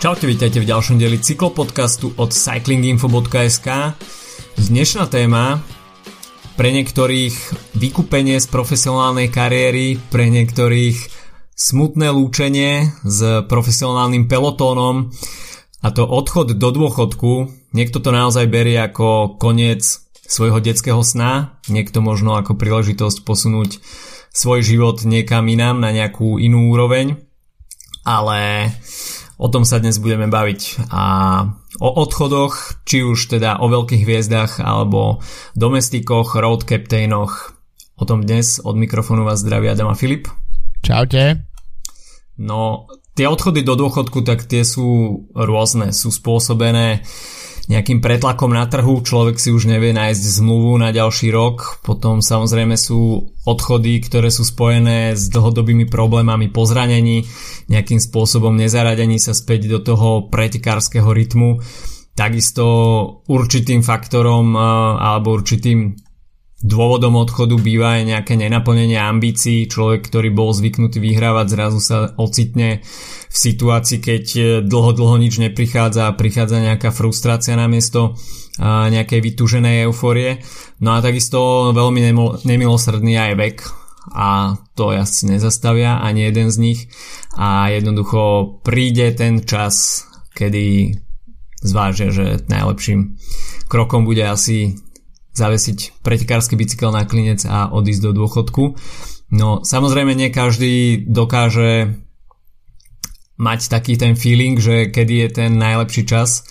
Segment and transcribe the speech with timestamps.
[0.00, 3.68] Čaute, vítajte v ďalšom dieli cyklopodcastu od cyclinginfo.sk.
[4.56, 5.60] Dnešná téma
[6.56, 7.36] pre niektorých
[7.76, 10.96] vykúpenie z profesionálnej kariéry, pre niektorých
[11.52, 15.12] smutné lúčenie s profesionálnym pelotónom
[15.84, 17.52] a to odchod do dôchodku.
[17.76, 19.84] Niekto to naozaj berie ako koniec
[20.24, 23.84] svojho detského sna, niekto možno ako príležitosť posunúť
[24.32, 27.20] svoj život niekam inám na nejakú inú úroveň,
[28.08, 28.72] ale
[29.40, 31.04] O tom sa dnes budeme baviť a
[31.80, 35.24] o odchodoch, či už teda o veľkých hviezdach alebo
[35.56, 37.56] domestikoch, road captainoch.
[37.96, 40.28] O tom dnes od mikrofónu vás zdraví Adam a Filip.
[40.84, 41.48] Čaute.
[42.36, 42.84] No,
[43.16, 45.96] tie odchody do dôchodku, tak tie sú rôzne.
[45.96, 47.00] Sú spôsobené
[47.70, 52.74] nejakým pretlakom na trhu, človek si už nevie nájsť zmluvu na ďalší rok, potom samozrejme
[52.74, 57.30] sú odchody, ktoré sú spojené s dlhodobými problémami po zranení,
[57.70, 61.62] nejakým spôsobom nezaradení sa späť do toho pretekárskeho rytmu,
[62.18, 62.66] takisto
[63.30, 64.58] určitým faktorom
[64.98, 66.09] alebo určitým
[66.60, 69.64] Dôvodom odchodu býva aj nejaké nenaplnenie ambícií.
[69.64, 72.84] Človek, ktorý bol zvyknutý vyhrávať, zrazu sa ocitne
[73.30, 74.24] v situácii, keď
[74.68, 78.20] dlho, dlho nič neprichádza a prichádza nejaká frustrácia na miesto
[78.60, 80.44] nejakej vytúženej euforie.
[80.84, 82.12] No a takisto veľmi
[82.44, 83.56] nemilosrdný aj vek
[84.12, 86.80] a to asi nezastavia ani jeden z nich
[87.36, 90.04] a jednoducho príde ten čas,
[90.36, 90.96] kedy
[91.60, 93.16] zvážia, že najlepším
[93.68, 94.76] krokom bude asi
[95.32, 98.76] zavesiť pretekársky bicykel na klinec a odísť do dôchodku.
[99.30, 101.94] No samozrejme nie každý dokáže
[103.40, 106.44] mať taký ten feeling, že kedy je ten najlepší čas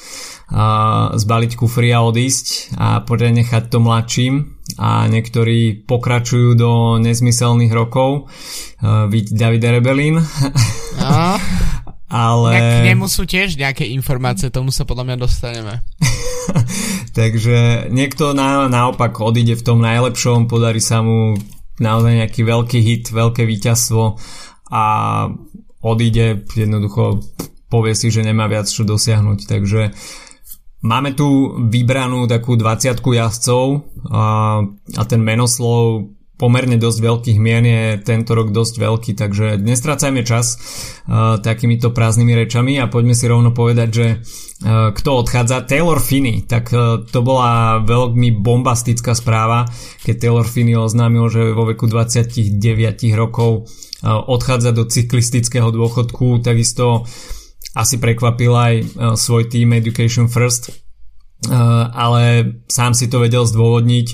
[0.50, 8.34] a zbaliť kufry a odísť a nechať to mladším a niektorí pokračujú do nezmyselných rokov.
[8.82, 10.18] Vidť David Rebelin.
[10.98, 11.38] A?
[12.10, 12.58] Ale...
[12.58, 15.86] k nemu sú tiež nejaké informácie, tomu sa podľa mňa dostaneme.
[17.20, 21.36] Takže niekto na, naopak odíde v tom najlepšom, podarí sa mu
[21.76, 24.16] naozaj nejaký veľký hit, veľké víťazstvo
[24.72, 24.84] a
[25.84, 27.20] odíde, jednoducho
[27.68, 29.52] povie si, že nemá viac čo dosiahnuť.
[29.52, 29.92] Takže
[30.88, 33.66] máme tu vybranú takú 20 jazdcov
[34.08, 34.24] a,
[34.96, 40.56] a ten menoslov pomerne dosť veľkých mien je tento rok dosť veľký, takže nestracajme čas
[40.56, 45.68] uh, takýmito prázdnymi rečami a poďme si rovno povedať, že uh, kto odchádza.
[45.68, 49.68] Taylor Finney, tak uh, to bola veľmi bombastická správa,
[50.08, 52.56] keď Taylor Finney oznámil, že vo veku 29
[53.20, 57.04] rokov uh, odchádza do cyklistického dôchodku, takisto
[57.76, 58.86] asi prekvapil aj uh,
[59.20, 64.08] svoj tým Education First, uh, ale sám si to vedel zdôvodniť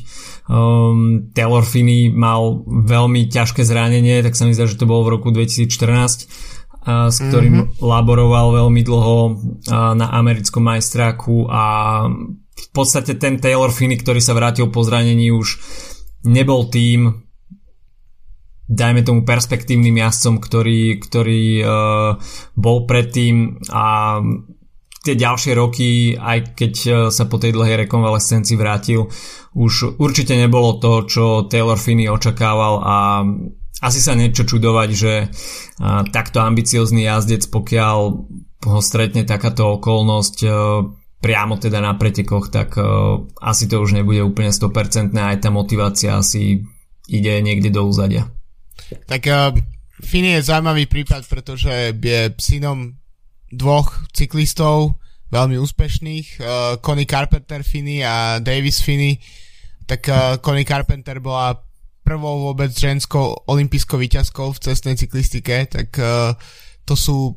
[0.45, 5.13] Um, Taylor Finney mal veľmi ťažké zranenie, tak sa mi zdá, že to bolo v
[5.17, 5.73] roku 2014
[6.85, 7.81] uh, s ktorým mm-hmm.
[7.81, 9.33] laboroval veľmi dlho uh,
[9.97, 11.63] na americkom majstráku a
[12.55, 15.59] v podstate ten Taylor Finney, ktorý sa vrátil po zranení už
[16.23, 17.25] nebol tým
[18.65, 22.17] dajme tomu perspektívnym jazdcom, ktorý, ktorý uh,
[22.57, 24.17] bol predtým a
[25.05, 29.05] tie ďalšie roky, aj keď e, sa po tej dlhej rekonvalescencii vrátil,
[29.53, 32.95] už určite nebolo to, čo Taylor Finney očakával a
[33.85, 35.27] asi sa niečo čudovať, že e,
[36.09, 37.97] takto ambiciozný jazdec, pokiaľ
[38.65, 40.49] ho stretne takáto okolnosť e,
[41.21, 42.77] priamo teda na pretekoch, tak
[43.41, 46.61] asi to už nebude úplne 100% a aj tá motivácia asi
[47.09, 48.29] ide niekde do úzadia.
[49.09, 49.49] Tak uh,
[50.05, 52.93] Finney je zaujímavý prípad, pretože je synom
[53.51, 54.97] dvoch cyklistov,
[55.29, 56.47] veľmi úspešných, uh,
[56.81, 59.17] Connie Carpenter Finney a Davis Finney,
[59.85, 61.57] tak uh, Connie Carpenter bola
[62.05, 66.37] prvou vôbec ženskou olympijskou výťazkou v cestnej cyklistike, tak uh,
[66.85, 67.33] to sú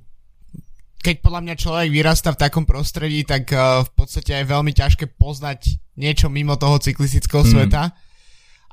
[0.99, 5.15] keď podľa mňa človek vyrastá v takom prostredí, tak uh, v podstate je veľmi ťažké
[5.15, 7.51] poznať niečo mimo toho cyklistického mm.
[7.55, 7.95] sveta.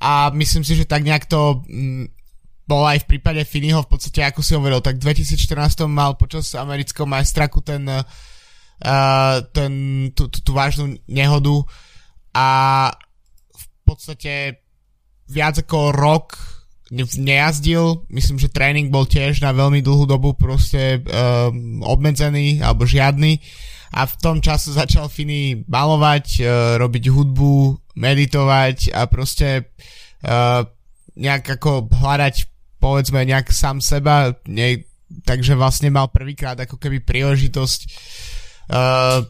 [0.02, 2.10] A myslím si, že tak nejak to mm,
[2.66, 6.50] bol aj v prípade Finneyho v podstate, ako si hovoril, tak v 2014 mal počas
[6.58, 9.72] amerického majstraku ten, uh, ten
[10.18, 11.62] tú, tú, tú vážnu nehodu
[12.34, 12.48] a
[13.54, 14.66] v podstate
[15.30, 16.38] viac ako rok
[16.94, 23.42] nejazdil, myslím, že tréning bol tiež na veľmi dlhú dobu proste um, obmedzený alebo žiadny.
[23.96, 27.56] A v tom čase začal Finy malovať, uh, robiť hudbu,
[27.98, 29.74] meditovať a proste
[30.22, 30.62] uh,
[31.16, 32.55] nejak ako hľadať
[32.86, 34.86] povedzme nejak sám seba, nie,
[35.26, 37.80] takže vlastne mal prvýkrát ako keby príležitosť
[38.70, 39.26] uh,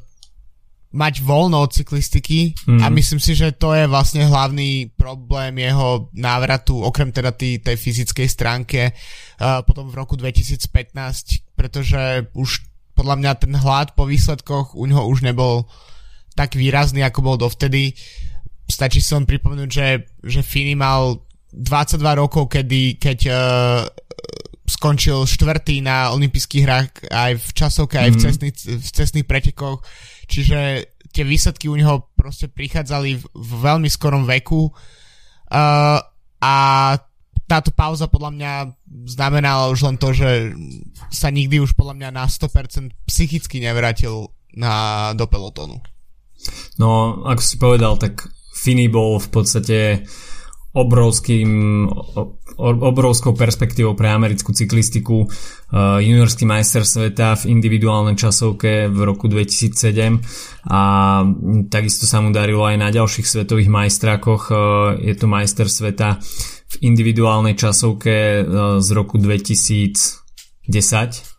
[0.96, 2.84] mať voľno od cyklistiky mm.
[2.84, 7.80] a myslím si, že to je vlastne hlavný problém jeho návratu, okrem teda tý, tej
[7.80, 12.60] fyzickej stránke uh, potom v roku 2015, pretože už
[12.92, 15.68] podľa mňa ten hlad po výsledkoch u neho už nebol
[16.36, 17.96] tak výrazný, ako bol dovtedy.
[18.68, 19.88] Stačí si len pripomenúť, že,
[20.24, 21.25] že Fini mal
[21.56, 23.38] 22 rokov, kedy, keď uh,
[24.68, 28.24] skončil štvrtý na olympijských hrách aj v časovke, aj v, mhm.
[28.28, 29.80] cestných, v cestných pretekoch.
[30.28, 30.60] Čiže
[31.16, 34.68] tie výsledky u neho proste prichádzali v, v veľmi skorom veku.
[35.48, 36.02] Uh,
[36.44, 36.56] a
[37.46, 38.54] táto pauza podľa mňa
[39.06, 40.52] znamenala už len to, že
[41.14, 45.78] sa nikdy už podľa mňa na 100% psychicky nevrátil na, do pelotónu.
[46.82, 49.80] No, ako si povedal, tak Fini bol v podstate
[50.76, 51.50] obrovským,
[52.60, 55.24] obrovskou perspektívou pre americkú cyklistiku.
[55.24, 60.20] Uh, juniorský majster sveta v individuálnej časovke v roku 2007
[60.68, 60.82] a
[61.72, 64.44] takisto sa mu darilo aj na ďalších svetových majstrákoch.
[64.52, 64.58] Uh,
[65.00, 66.20] je to majster sveta
[66.68, 70.36] v individuálnej časovke uh, z roku 2010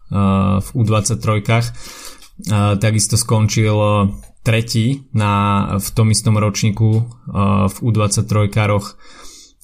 [0.07, 1.43] v U23
[2.79, 3.75] takisto skončil
[4.47, 6.91] tretí na, v tom istom ročníku
[7.67, 8.95] v U23 karoch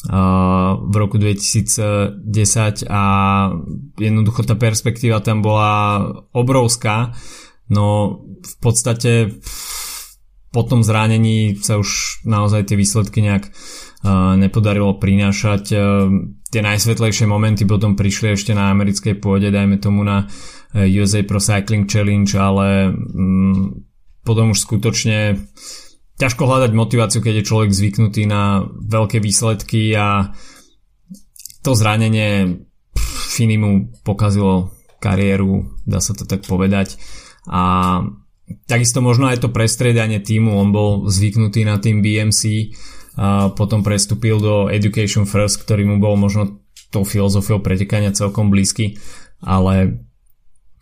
[0.02, 3.02] v roku 2010 a
[3.94, 6.02] jednoducho tá perspektíva tam bola
[6.34, 7.14] obrovská,
[7.70, 9.38] no v podstate
[10.52, 13.48] po tom zranení sa už naozaj tie výsledky nejak
[14.36, 15.64] nepodarilo prinášať.
[16.52, 20.28] Tie najsvetlejšie momenty potom prišli ešte na americkej pôde, dajme tomu na
[20.74, 23.64] USA Pro Cycling Challenge, ale mm,
[24.26, 25.40] potom už skutočne
[26.22, 30.30] ťažko hľadať motiváciu, keď je človek zvyknutý na veľké výsledky a
[31.66, 32.62] to zranenie
[33.32, 34.70] Finimu pokazilo
[35.02, 36.94] kariéru, dá sa to tak povedať.
[37.50, 37.98] A
[38.70, 42.70] takisto možno aj to prestriedanie týmu, on bol zvyknutý na tým BMC,
[43.12, 48.96] a potom prestúpil do Education First, ktorý mu bol možno tou filozofiou pretekania celkom blízky,
[49.42, 50.06] ale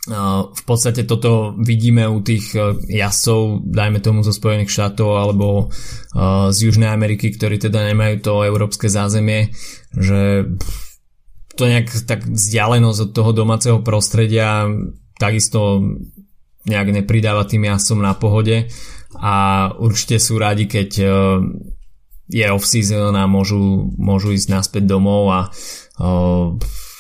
[0.09, 5.65] v podstate toto vidíme u tých e, jazdcov, dajme tomu zo Spojených štátov alebo e,
[6.49, 9.53] z Južnej Ameriky, ktorí teda nemajú to európske zázemie,
[9.93, 10.49] že
[11.53, 14.73] to nejak tak vzdialenosť od toho domáceho prostredia
[15.21, 15.85] takisto
[16.65, 18.73] nejak nepridáva tým jazdcom na pohode.
[19.21, 21.07] A určite sú radi, keď e,
[22.25, 25.41] je off-season a môžu, môžu ísť naspäť domov a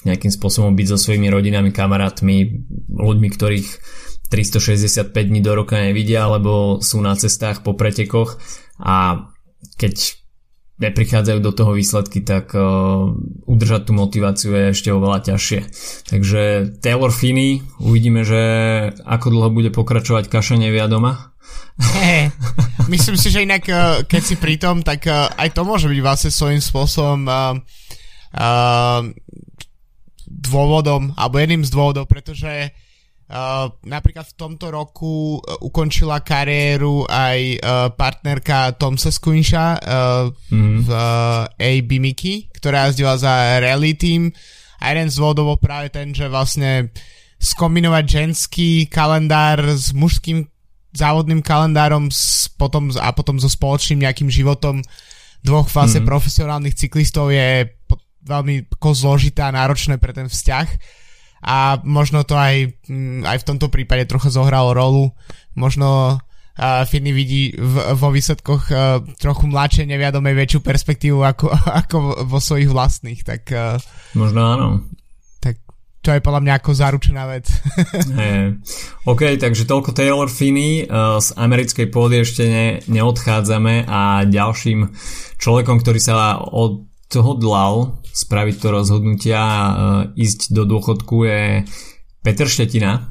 [0.04, 3.68] nejakým spôsobom byť so svojimi rodinami, kamarátmi, ľuďmi, ktorých
[4.30, 8.38] 365 dní do roka nevidia, alebo sú na cestách po pretekoch
[8.78, 9.26] a
[9.76, 10.20] keď
[10.80, 13.12] neprichádzajú do toho výsledky, tak uh,
[13.44, 15.60] udržať tú motiváciu je ešte oveľa ťažšie.
[16.08, 16.40] Takže
[16.80, 18.40] Taylor Finney, uvidíme, že
[19.04, 21.36] ako dlho bude pokračovať kašanie viadoma.
[22.00, 22.32] Hey,
[22.92, 26.00] myslím si, že inak, uh, keď si pri tom, tak uh, aj to môže byť
[26.00, 27.60] vlastne svojím spôsobom uh,
[28.40, 29.04] uh,
[30.30, 32.70] dôvodom, alebo jedným z dôvodov, pretože
[33.30, 40.82] Uh, napríklad v tomto roku uh, ukončila kariéru aj uh, partnerka Tomsa Squinsha uh, mm.
[40.82, 44.34] v uh, AB Mickey, ktorá jazdila za rally team
[44.82, 46.90] a jeden z dôvodov bol práve ten, že vlastne
[47.38, 50.50] skombinovať ženský kalendár s mužským
[50.90, 54.82] závodným kalendárom s, potom, a potom so spoločným nejakým životom
[55.46, 56.08] dvoch vlastne mm.
[56.10, 57.62] profesionálnych cyklistov je
[58.24, 60.68] veľmi zložité a náročné pre ten vzťah
[61.40, 65.16] a možno to aj, mm, aj v tomto prípade trocha zohralo rolu.
[65.56, 71.48] Možno uh, Finny vidí v, vo výsledkoch uh, trochu mladšie, neviadomej väčšiu perspektívu ako,
[71.80, 71.96] ako
[72.28, 73.48] vo svojich vlastných, tak...
[73.48, 73.80] Uh,
[74.12, 74.68] možno áno.
[75.40, 75.56] Tak
[76.04, 77.48] to je podľa mňa ako zaručená vec.
[78.20, 78.60] hey.
[79.08, 80.84] OK, takže toľko Taylor Finney.
[80.84, 84.92] Uh, z americkej pôdy ešte ne, neodchádzame a ďalším
[85.40, 89.62] človekom, ktorý sa od hodlal spraviť to rozhodnutia a
[90.14, 91.66] ísť do dôchodku je
[92.22, 93.10] Peter Štetina,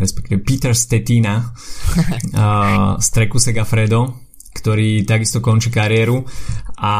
[0.00, 1.52] respektíve Peter Stetina
[2.96, 4.24] z Treku Segafredo,
[4.56, 6.24] ktorý takisto končí kariéru.
[6.80, 6.94] A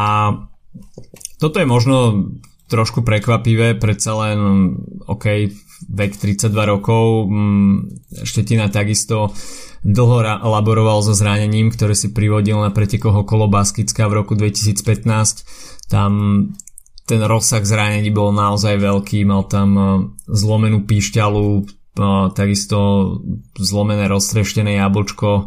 [1.40, 2.28] toto je možno
[2.68, 4.38] trošku prekvapivé, predsa len
[5.04, 5.52] OK,
[5.84, 7.74] vek 32 rokov, mm,
[8.24, 9.36] Štetina takisto
[9.84, 16.12] dlho laboroval so zranením, ktoré si privodil na pretekoch okolo Baskicka v roku 2015 tam
[17.04, 19.84] ten rozsah zranení bol naozaj veľký, mal tam e,
[20.24, 21.62] zlomenú píšťalu, e,
[22.32, 22.78] takisto
[23.60, 25.44] zlomené roztreštené jablčko, e,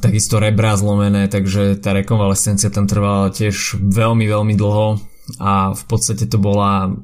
[0.00, 4.96] takisto rebra zlomené, takže tá rekonvalescencia tam trvala tiež veľmi, veľmi dlho
[5.44, 6.96] a v podstate to bola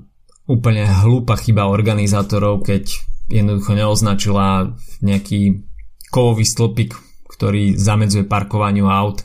[0.49, 2.89] úplne hlúpa chyba organizátorov, keď
[3.29, 4.73] jednoducho neoznačila
[5.05, 5.61] nejaký
[6.09, 6.97] kovový stĺpik,
[7.29, 9.21] ktorý zamedzuje parkovaniu aut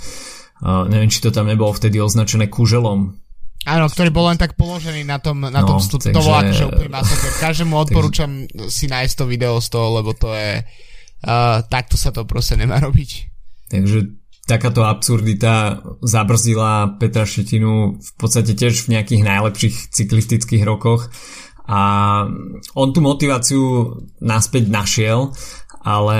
[0.57, 3.13] Uh, neviem, či to tam nebolo vtedy označené kuželom.
[3.67, 6.39] Áno, ktorý bol len tak položený na tom, na no, tom stup, takže, to bolo
[6.39, 7.31] akože úplný masaker.
[7.37, 10.63] Každému odporúčam takže, si nájsť to video z toho, lebo to je,
[11.27, 13.09] uh, takto sa to proste nemá robiť.
[13.67, 13.97] Takže
[14.47, 21.11] takáto absurdita zabrzdila Petra Šetinu v podstate tiež v nejakých najlepších cyklistických rokoch
[21.67, 22.23] a
[22.79, 23.91] on tú motiváciu
[24.23, 25.35] naspäť našiel,
[25.83, 26.19] ale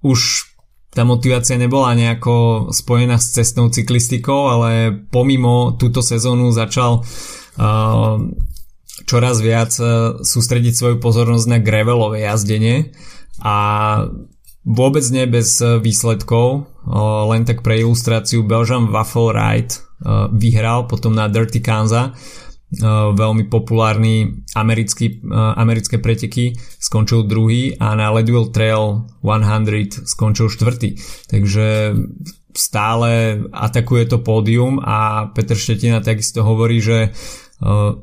[0.00, 0.49] už
[0.90, 8.18] tá motivácia nebola nejako spojená s cestnou cyklistikou, ale pomimo túto sezónu začal uh,
[9.06, 12.90] čoraz viac uh, sústrediť svoju pozornosť na gravelové jazdenie
[13.38, 13.56] a
[14.66, 16.66] vôbec nie bez uh, výsledkov,
[17.30, 19.76] len tak pre ilustráciu Belgian Waffle Ride
[20.32, 22.16] vyhral potom na Dirty Kanza
[23.18, 30.94] veľmi populárny americký, uh, americké preteky skončil druhý a na Leadville Trail 100 skončil štvrtý.
[31.26, 31.98] Takže
[32.54, 37.98] stále atakuje to pódium a Peter Štetina takisto hovorí, že uh,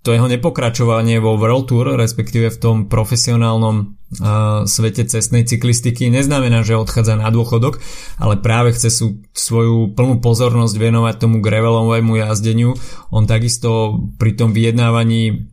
[0.00, 6.64] to jeho nepokračovanie vo World Tour, respektíve v tom profesionálnom uh, svete cestnej cyklistiky, neznamená,
[6.64, 7.76] že odchádza na dôchodok,
[8.16, 12.72] ale práve chce sú, svoju plnú pozornosť venovať tomu gravelovému jazdeniu.
[13.12, 15.52] On takisto pri tom vyjednávaní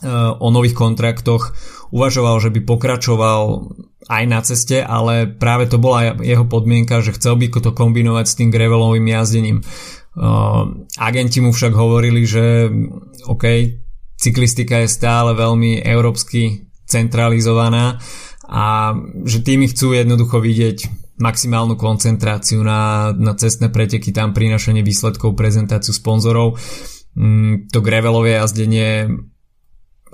[0.00, 1.52] uh, o nových kontraktoch
[1.92, 3.68] uvažoval, že by pokračoval
[4.08, 8.36] aj na ceste, ale práve to bola jeho podmienka, že chcel by to kombinovať s
[8.36, 9.60] tým gravelovým jazdením.
[10.14, 12.70] Uh, agenti mu však hovorili, že
[13.26, 13.44] OK,
[14.14, 17.98] cyklistika je stále veľmi európsky centralizovaná
[18.46, 18.94] a
[19.24, 20.78] že tými chcú jednoducho vidieť
[21.18, 26.58] maximálnu koncentráciu na, na cestné preteky, tam prinašanie výsledkov, prezentáciu sponzorov.
[27.14, 29.06] Mm, to gravelové jazdenie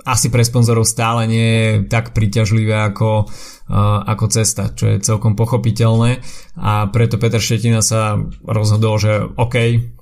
[0.05, 5.37] asi pre sponzorov stále nie je tak príťažlivé ako, uh, ako cesta, čo je celkom
[5.37, 6.21] pochopiteľné
[6.57, 9.55] a preto Peter Šetina sa rozhodol, že OK,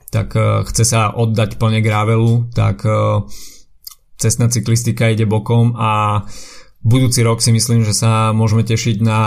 [0.10, 3.28] tak uh, chce sa oddať plne gravelu, tak uh,
[4.16, 6.24] cestná cyklistika ide bokom a
[6.80, 9.20] budúci rok si myslím, že sa môžeme tešiť na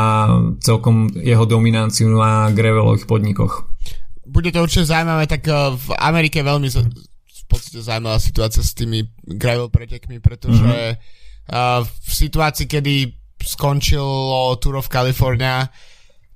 [0.65, 3.69] celkom jeho dominanciu na gravelových podnikoch.
[4.25, 5.45] Bude to určite zaujímavé, tak
[5.77, 6.73] v Amerike veľmi
[7.53, 11.53] podstate zaujímavá situácia s tými gravel pretekmi, pretože mm-hmm.
[11.53, 12.95] uh, v situácii, kedy
[13.43, 15.69] skončilo Tour of California,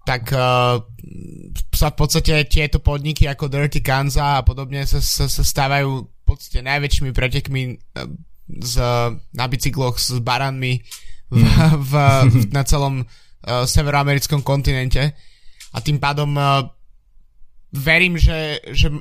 [0.05, 0.79] tak uh,
[1.73, 6.23] sa v podstate tieto podniky ako Dirty Kanza a podobne sa, sa, sa stávajú v
[6.27, 8.07] podstate najväčšími pretekmi uh,
[8.47, 8.75] z,
[9.35, 10.79] na bicykloch s baranmi
[11.33, 11.83] v, mm.
[11.83, 11.93] v,
[12.31, 15.11] v, na celom uh, severoamerickom kontinente
[15.75, 16.63] a tým pádom uh,
[17.75, 18.95] verím, že, že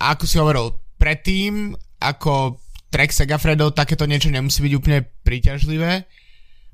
[0.00, 2.60] ako si hovoril, predtým, ako
[2.90, 6.08] Trek Segafredo, takéto niečo nemusí byť úplne príťažlivé,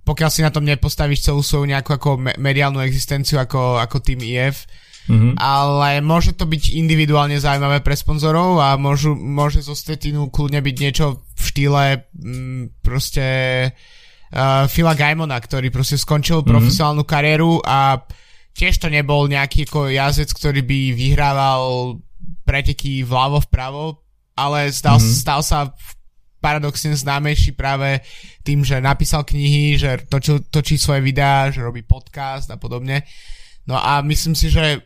[0.03, 4.67] pokiaľ si na tom nepostavíš celú svoju nejakú ako mediálnu existenciu ako, ako tým IF.
[5.03, 5.35] Mm-hmm.
[5.35, 10.77] Ale môže to byť individuálne zaujímavé pre sponzorov a môžu, môže zo Stetinu kľudne byť
[10.79, 11.83] niečo v štýle
[12.15, 13.27] mm, proste
[14.31, 16.55] uh, Phila Gaimona, ktorý proste skončil mm-hmm.
[16.55, 17.99] profesionálnu kariéru a
[18.55, 21.99] tiež to nebol nejaký ako jazdec, ktorý by vyhrával
[22.47, 24.02] preteky vľavo vpravo,
[24.37, 25.17] ale stal, mm-hmm.
[25.23, 25.73] stal sa
[26.43, 28.03] paradoxne známejší práve
[28.43, 33.07] tým, že napísal knihy, že točí, točí svoje videá, že robí podcast a podobne.
[33.63, 34.79] No a myslím si, že e,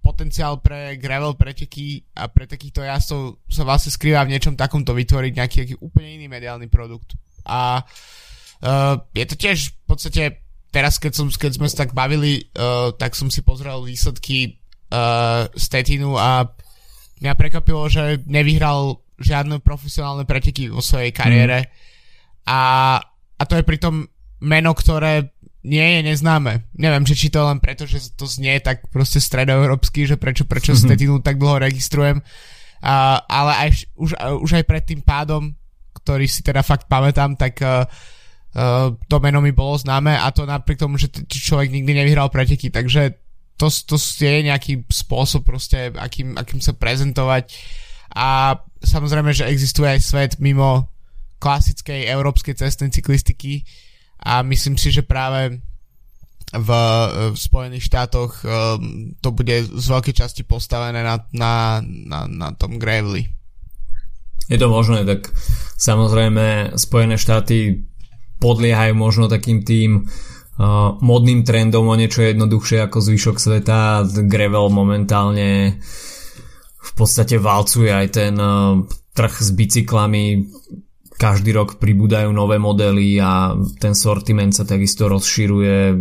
[0.00, 5.32] potenciál pre gravel preteky a pre takýchto jazdcov sa vlastne skrýva v niečom takomto vytvoriť
[5.36, 7.12] nejaký, nejaký úplne iný mediálny produkt.
[7.44, 10.22] A uh, je to tiež v podstate
[10.72, 14.62] teraz, keď, som, keď sme sa tak bavili, uh, tak som si pozrel výsledky
[14.94, 16.48] uh, Statinu a
[17.22, 21.70] mňa prekvapilo, že nevyhral žiadne profesionálne preteky vo svojej kariére mm.
[22.50, 22.60] a,
[23.38, 24.02] a to je pritom
[24.42, 25.30] meno, ktoré
[25.62, 26.66] nie je neznáme.
[26.74, 30.74] Neviem, že či to len preto, že to znie tak proste stredoeurópsky, že prečo, prečo
[30.74, 30.90] mm-hmm.
[30.90, 34.10] Stetinu tak dlho registrujem, uh, ale aj, už,
[34.42, 35.54] už aj pred tým pádom,
[36.02, 37.86] ktorý si teda fakt pamätám, tak uh,
[38.58, 42.26] uh, to meno mi bolo známe a to napriek tomu, že t- človek nikdy nevyhral
[42.26, 43.21] preteky, takže
[43.62, 47.54] to, to je nejaký spôsob proste, akým, akým sa prezentovať
[48.10, 50.90] a samozrejme, že existuje aj svet mimo
[51.38, 53.62] klasickej európskej cestnej cyklistiky
[54.18, 55.62] a myslím si, že práve
[56.52, 56.70] v,
[57.32, 62.82] v Spojených štátoch um, to bude z veľkej časti postavené na, na, na, na tom
[62.82, 63.30] Gravely.
[64.50, 65.30] Je to možné, tak
[65.78, 67.86] samozrejme Spojené štáty
[68.42, 70.31] podliehajú možno takým tým uh,
[71.02, 74.04] modným trendom o niečo jednoduchšie ako zvyšok sveta.
[74.28, 75.80] Gravel momentálne
[76.82, 78.82] v podstate valcuje aj ten uh,
[79.14, 80.50] trh s bicyklami.
[81.16, 85.94] Každý rok pribúdajú nové modely a ten sortiment sa takisto rozširuje.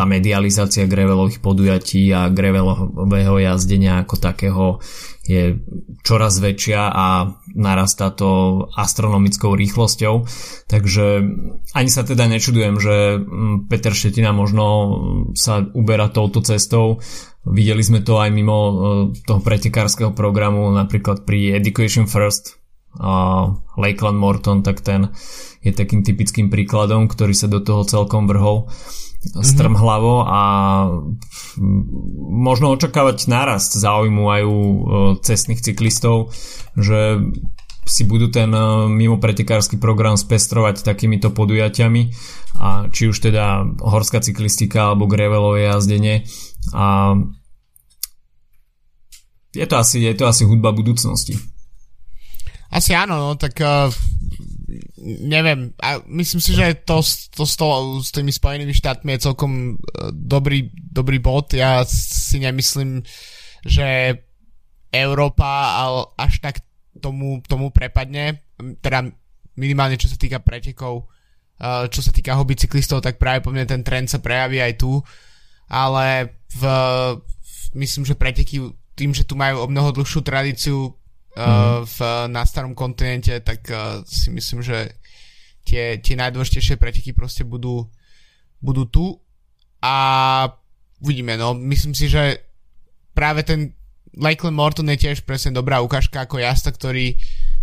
[0.00, 4.80] Tá medializácia gravelových podujatí a gravelového jazdenia ako takého
[5.28, 5.60] je
[6.00, 10.24] čoraz väčšia a narastá to astronomickou rýchlosťou.
[10.72, 11.04] Takže
[11.76, 14.64] ani sa teda nečudujem, že mm, Peter Štetina možno
[15.36, 17.04] sa uberá touto cestou.
[17.44, 18.72] Videli sme to aj mimo e,
[19.28, 22.56] toho pretekárskeho programu, napríklad pri Education First,
[23.76, 25.12] Lakeland Morton, tak ten
[25.60, 28.64] je takým typickým príkladom, ktorý sa do toho celkom vrhol
[29.20, 30.42] strmhlavo a
[32.30, 34.78] možno očakávať nárast záujmu aj u e,
[35.20, 36.32] cestných cyklistov,
[36.72, 37.20] že
[37.84, 42.02] si budú ten e, mimo pretekársky program spestrovať takýmito podujatiami
[42.64, 46.24] a či už teda horská cyklistika alebo gravelové jazdenie
[46.72, 47.16] a
[49.50, 51.34] je to asi, je to asi hudba budúcnosti.
[52.70, 53.90] Asi áno, no, tak uh,
[55.00, 57.00] neviem, a myslím si, že to,
[57.32, 57.66] to s, to,
[58.04, 61.56] s tými Spojenými štátmi je celkom uh, dobrý, dobrý bod.
[61.56, 63.00] Ja si nemyslím,
[63.64, 64.20] že
[64.92, 65.80] Európa
[66.18, 66.60] až tak
[67.00, 68.44] tomu, tomu prepadne,
[68.84, 69.08] teda
[69.56, 73.64] minimálne čo sa týka pretekov, uh, čo sa týka hobby cyklistov, tak práve po mne
[73.64, 75.00] ten trend sa prejaví aj tu,
[75.70, 76.62] ale v,
[77.78, 78.60] myslím, že preteky
[78.98, 80.99] tým, že tu majú o mnoho dlhšiu tradíciu,
[81.36, 81.86] mm.
[81.86, 84.98] v, na starom kontinente, tak uh, si myslím, že
[85.64, 87.86] tie, tie najdôležitejšie preteky proste budú,
[88.58, 89.04] budú tu
[89.80, 89.96] a
[91.00, 92.42] uvidíme, no myslím si, že
[93.14, 93.72] práve ten
[94.18, 97.14] Lakeland Morton je tiež presne dobrá ukážka ako jazda, ktorý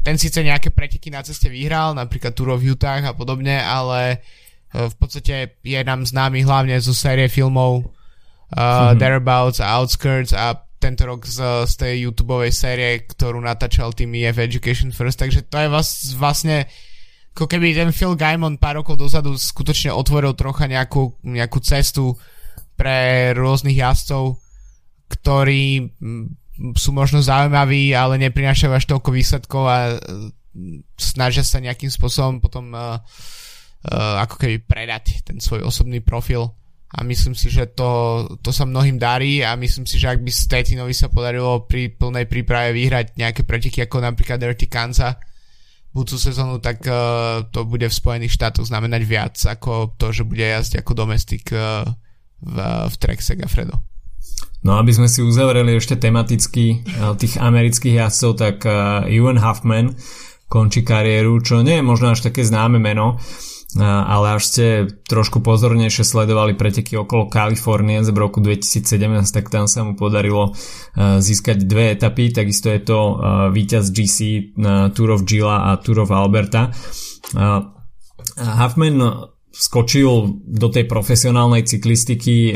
[0.01, 4.23] ten síce nejaké preteky na ceste vyhral, napríklad Tour of Utah a podobne, ale
[4.71, 8.99] v podstate je nám známy hlavne zo série filmov uh, mm-hmm.
[8.99, 14.37] Thereabouts a Outskirts a tento rok z, z tej youtube série, ktorú natáčal tým EF
[14.37, 16.69] Education First, takže to je vás, vlastne
[17.37, 22.17] ako keby ten Phil Gaimon pár rokov dozadu skutočne otvoril trocha nejakú, nejakú cestu
[22.73, 24.41] pre rôznych jazdcov,
[25.09, 25.93] ktorí
[26.73, 29.95] sú možno zaujímaví, ale neprinášajú až toľko výsledkov a e,
[30.97, 36.49] snažia sa nejakým spôsobom potom uh, uh, ako keby predať ten svoj osobný profil
[36.87, 40.31] a myslím si, že to, to sa mnohým darí a myslím si, že ak by
[40.31, 45.19] Statinovi sa podarilo pri plnej príprave vyhrať nejaké preteky ako napríklad Dirty Kanza
[45.91, 50.45] budúcu sezónu, tak uh, to bude v Spojených štátoch znamenať viac ako to, že bude
[50.45, 51.83] jazdiť ako domestik uh,
[52.39, 53.83] v, v Trek Segafredo.
[54.63, 59.97] No aby sme si uzavreli ešte tematicky uh, tých amerických jazdcov, tak uh, Ewan Huffman
[60.47, 63.19] končí kariéru, čo nie je možno až také známe meno,
[63.81, 64.65] ale až ste
[65.07, 68.89] trošku pozornejšie sledovali preteky okolo Kalifornie z roku 2017,
[69.29, 70.57] tak tam sa mu podarilo
[70.97, 72.99] získať dve etapy, takisto je to
[73.53, 74.17] víťaz GC
[74.57, 76.73] na Tour of Gila a Tour of Alberta.
[78.37, 78.97] Huffman
[79.57, 82.53] skočil do tej profesionálnej cyklistiky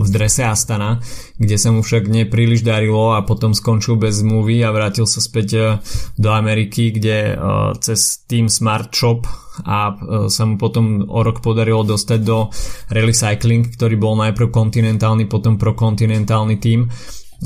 [0.00, 1.02] v drese Astana,
[1.34, 5.82] kde sa mu však nepríliš darilo a potom skončil bez zmluvy a vrátil sa späť
[6.14, 7.34] do Ameriky, kde
[7.82, 9.26] cez Team Smart Shop
[9.66, 9.98] a
[10.30, 12.50] sa mu potom o rok podarilo dostať do
[12.90, 16.86] Rally Cycling, ktorý bol najprv kontinentálny, potom prokontinentálny tým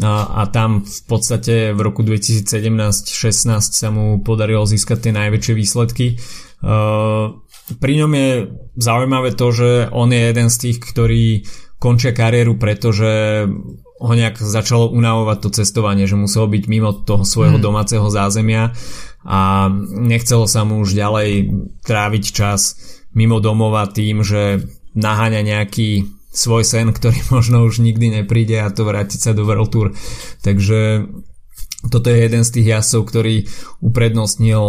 [0.02, 3.02] a, a tam v podstate v roku 2017-16
[3.58, 6.06] sa mu podarilo získať tie najväčšie výsledky.
[6.58, 7.38] Uh,
[7.76, 8.30] pri ňom je
[8.80, 11.24] zaujímavé to, že on je jeden z tých, ktorí
[11.78, 13.44] končia kariéru, pretože
[13.98, 17.64] ho nejak začalo unavovať to cestovanie, že muselo byť mimo toho svojho hmm.
[17.64, 18.72] domáceho zázemia
[19.26, 19.66] a
[19.98, 21.50] nechcelo sa mu už ďalej
[21.82, 22.78] tráviť čas
[23.12, 24.62] mimo domova tým, že
[24.94, 29.70] naháňa nejaký svoj sen, ktorý možno už nikdy nepríde a to vrátiť sa do World
[29.74, 29.88] Tour.
[30.46, 31.10] Takže
[31.78, 33.34] toto je jeden z tých jazdcov, ktorý
[33.78, 34.62] uprednostnil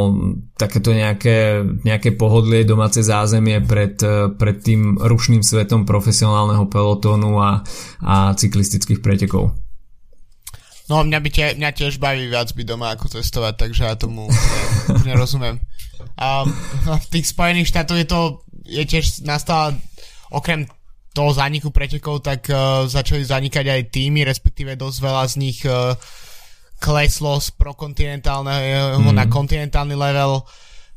[0.54, 3.98] takéto nejaké, nejaké pohodlie domáce zázemie pred,
[4.38, 7.66] pred tým rušným svetom profesionálneho pelotónu a,
[8.06, 9.58] a cyklistických pretekov.
[10.90, 14.30] No mňa, by tie, mňa tiež baví viac byť doma ako cestovať, takže ja tomu
[15.10, 15.58] nerozumiem.
[16.18, 16.46] A
[16.86, 19.74] v tých Spojených štátoch je to je tiež nastala
[20.30, 20.70] okrem
[21.14, 25.98] toho zániku pretekov, tak uh, začali zanikať aj týmy, respektíve dosť veľa z nich uh,
[26.80, 29.12] kleslo z prokontinentálneho mm.
[29.12, 30.48] na kontinentálny level.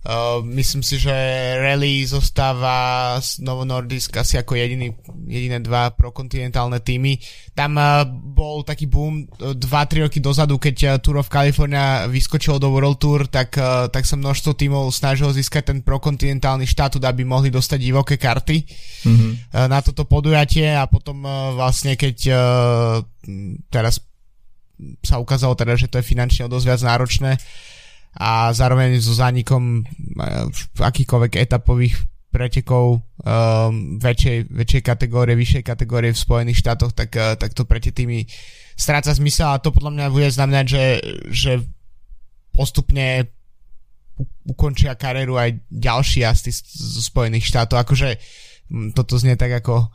[0.02, 1.14] Uh, myslím si, že
[1.62, 4.90] Rally zostáva z Novo Nordisk asi ako jediný,
[5.30, 7.22] jediné dva prokontinentálne týmy.
[7.54, 12.58] Tam uh, bol taký boom 2-3 uh, roky dozadu, keď uh, Tour of California vyskočilo
[12.58, 17.22] do World Tour, tak, uh, tak sa množstvo týmov snažilo získať ten prokontinentálny štatút, aby
[17.22, 18.58] mohli dostať divoké karty
[19.06, 19.54] mm-hmm.
[19.54, 22.98] uh, na toto podujatie a potom uh, vlastne keď uh,
[23.70, 24.02] teraz
[25.02, 27.32] sa ukázalo teda, že to je finančne dosť viac náročné
[28.12, 29.82] a zároveň so zánikom e,
[30.76, 31.96] akýchkoľvek etapových
[32.32, 33.02] pretekov um,
[34.00, 38.24] väčšej, väčšej kategórie, vyššej kategórie v Spojených štátoch, tak, uh, tak to pre tie týmy
[38.72, 40.84] stráca zmysel a to podľa mňa bude znamenať, že,
[41.28, 41.52] že
[42.56, 43.28] postupne
[44.48, 47.84] ukončia kariéru aj ďalší jazdci zo Spojených štátov.
[47.84, 48.16] Akože
[48.96, 49.92] toto znie tak ako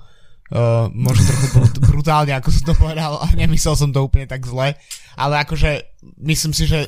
[0.52, 1.48] uh, možno trochu
[1.84, 4.76] brutálne, ako som to povedal a nemyslel som to úplne tak zle,
[5.20, 6.88] ale akože myslím si, že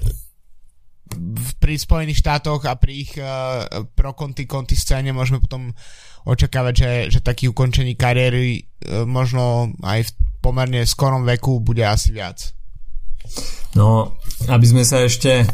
[1.58, 3.66] pri Spojených štátoch a pri ich uh,
[3.98, 5.74] pro konty konty scéne môžeme potom
[6.30, 12.14] očakávať, že, že taký ukončení kariéry uh, možno aj v pomerne skorom veku bude asi
[12.14, 12.54] viac.
[13.76, 14.18] No,
[14.48, 15.46] aby sme sa ešte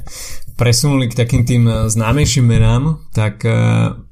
[0.56, 4.05] presunuli k takým tým známejším menám, tak uh,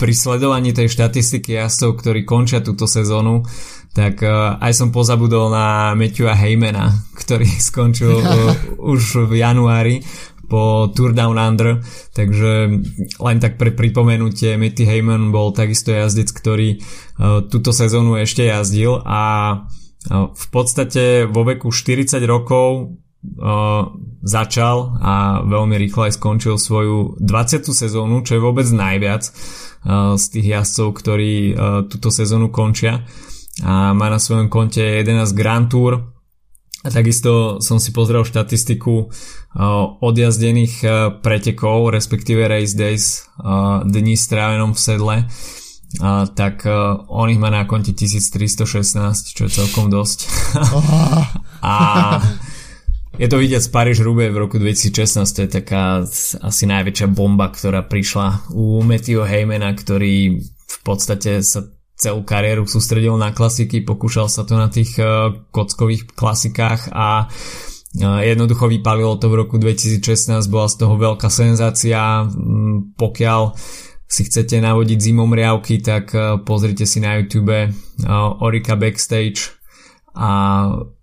[0.00, 3.44] pri sledovaní tej štatistiky jazdcov, ktorí končia túto sezónu,
[3.92, 10.00] tak uh, aj som pozabudol na Matthewa Heymana, ktorý skončil uh, už v januári
[10.50, 11.78] po Tour Down Under,
[12.10, 12.82] takže
[13.22, 18.98] len tak pre pripomenutie, Matty Heyman bol takisto jazdec, ktorý uh, túto sezónu ešte jazdil
[19.04, 19.22] a
[20.08, 22.96] v podstate vo veku 40 rokov
[23.36, 23.84] uh,
[24.24, 27.68] začal a veľmi rýchlo aj skončil svoju 20.
[27.68, 29.28] sezónu, čo je vôbec najviac
[30.16, 31.54] z tých jazdcov, ktorí uh,
[31.88, 33.00] túto sezónu končia
[33.64, 36.16] a má na svojom konte 11 Grand Tour.
[36.80, 39.10] A takisto som si pozrel štatistiku uh,
[40.00, 40.84] odjazdených
[41.20, 43.28] pretekov, respektíve race days,
[43.84, 45.16] dní strávenom v sedle,
[46.32, 46.64] tak
[47.10, 50.24] on ich má na konte 1316, čo je celkom dosť.
[51.60, 51.74] a
[53.18, 56.06] je to vidieť z Paríž Rube v roku 2016, to je taká
[56.46, 61.66] asi najväčšia bomba, ktorá prišla u Matthew Heymana, ktorý v podstate sa
[62.00, 68.20] celú kariéru sústredil na klasiky, pokúšal sa to na tých uh, kockových klasikách a uh,
[68.24, 73.52] jednoducho vypalilo to v roku 2016, bola z toho veľká senzácia, um, pokiaľ
[74.10, 77.74] si chcete navodiť zimom riavky, tak uh, pozrite si na YouTube
[78.40, 79.59] Orika Backstage
[80.14, 80.30] a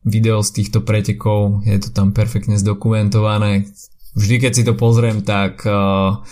[0.04, 3.68] video z týchto pretekov, je to tam perfektne zdokumentované.
[4.18, 6.24] Vždy keď si to pozriem, tak uh,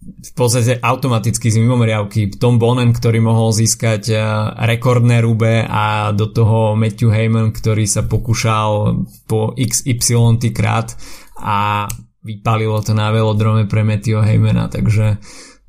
[0.00, 4.20] v podstate automaticky z mimomriavky Tom Bonen, ktorý mohol získať eh,
[4.68, 10.96] rekordné rube a do toho Matthew Heyman, ktorý sa pokúšal po XY krát
[11.40, 11.88] a
[12.20, 15.16] vypalilo to na velodrome pre Matthew Heymana, takže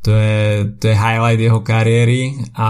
[0.04, 2.70] to je, to je highlight jeho kariéry a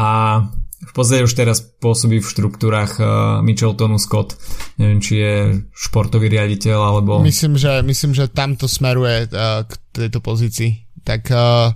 [0.81, 3.05] v podstate už teraz pôsobí v štruktúrach uh,
[3.45, 4.33] Micheltonu Scott.
[4.81, 5.35] Neviem, či je
[5.71, 7.21] športový riaditeľ alebo...
[7.21, 11.73] Myslím, že, myslím, že tamto smeruje uh, k tejto pozícii tak uh,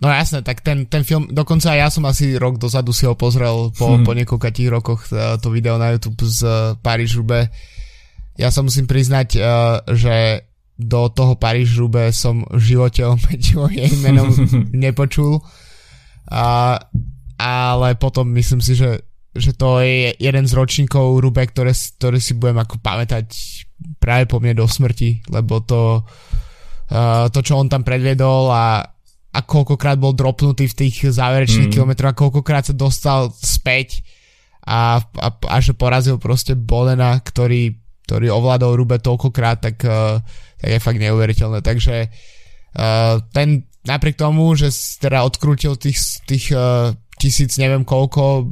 [0.00, 3.70] no jasné, tak ten, ten film, dokonca ja som asi rok dozadu si ho pozrel
[3.76, 4.04] po, hmm.
[4.04, 7.52] po niekoľkých rokoch uh, to video na YouTube z uh, Paríž Rube.
[8.40, 10.48] Ja sa musím priznať, uh, že
[10.80, 13.14] do toho Paríž Rube som v živote o
[14.02, 14.32] menom
[14.72, 15.44] nepočul.
[16.32, 16.78] A,
[17.42, 19.02] ale potom myslím si, že,
[19.34, 23.26] že to je jeden z ročníkov Rube, ktoré, ktoré si budem ako pamätať
[23.98, 26.06] práve po mne do smrti, lebo to
[26.92, 28.84] Eh, to, čo on tam predviedol a,
[29.32, 31.72] a koľkokrát bol dropnutý v tých záverečných mm.
[31.72, 34.04] kilometroch a koľkokrát sa dostal späť
[34.60, 40.20] a, a, a že porazil proste Bolena, ktorý, ktorý ovládol Rube toľkokrát, tak, uh,
[40.60, 41.64] tak je fakt neuveriteľné.
[41.64, 44.68] Takže uh, ten napriek tomu, že
[45.00, 45.96] teda odkrútil tých,
[46.28, 48.44] tých uh, tisíc neviem koľko uh,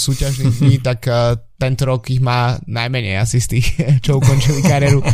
[0.00, 3.66] súťažných dní, tak uh, tento rok ich má najmenej asi z tých,
[4.04, 5.04] čo ukončili kariéru,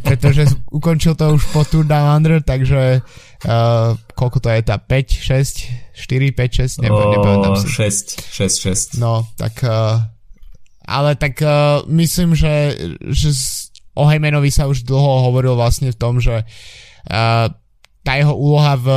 [0.00, 5.92] pretože ukončil to už po Tour Down Under, takže uh, koľko to je tá, 5,
[5.92, 7.68] 6, 4, 5, 6, neviem, nepamätám si.
[7.68, 9.04] 6, 6, 6.
[9.04, 10.00] No, tak uh,
[10.88, 12.76] ale tak uh, myslím, že,
[13.12, 13.28] že
[13.92, 17.46] o Heymanovi sa už dlho hovoril vlastne v tom, že uh,
[18.04, 18.88] tá jeho úloha v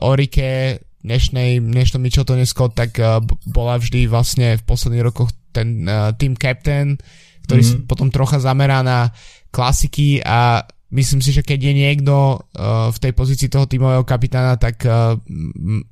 [0.00, 6.16] Orike dnešnej, dnešnom Micheltone Scott, tak uh, bola vždy vlastne v posledných rokoch ten uh,
[6.16, 6.96] team captain,
[7.44, 7.84] ktorý mm-hmm.
[7.84, 9.12] potom trocha zamerá na
[9.52, 14.56] klasiky a myslím si, že keď je niekto uh, v tej pozícii toho tímového kapitána,
[14.56, 15.20] tak uh,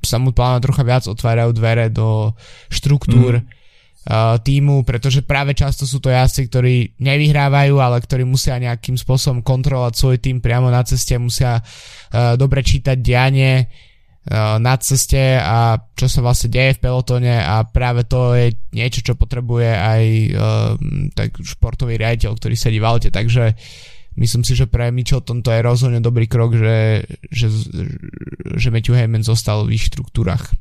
[0.01, 2.33] sa mu plána trocha viac otvárajú dvere do
[2.73, 3.61] štruktúr mm
[4.03, 9.47] uh, týmu, pretože práve často sú to jazdci, ktorí nevyhrávajú, ale ktorí musia nejakým spôsobom
[9.47, 13.92] kontrolovať svoj tým priamo na ceste, musia uh, dobre čítať dianie Eh,
[14.31, 19.19] na ceste a čo sa vlastne deje v pelotone a práve to je niečo, čo
[19.19, 20.73] potrebuje aj uh,
[21.11, 23.59] tak športový riaditeľ, ktorý sedí v aute, takže
[24.15, 27.03] myslím si, že pre Michelton to je rozhodne dobrý krok, že,
[27.35, 27.51] že,
[28.55, 30.55] že Matthew Heyman zostal v ich štruktúrach.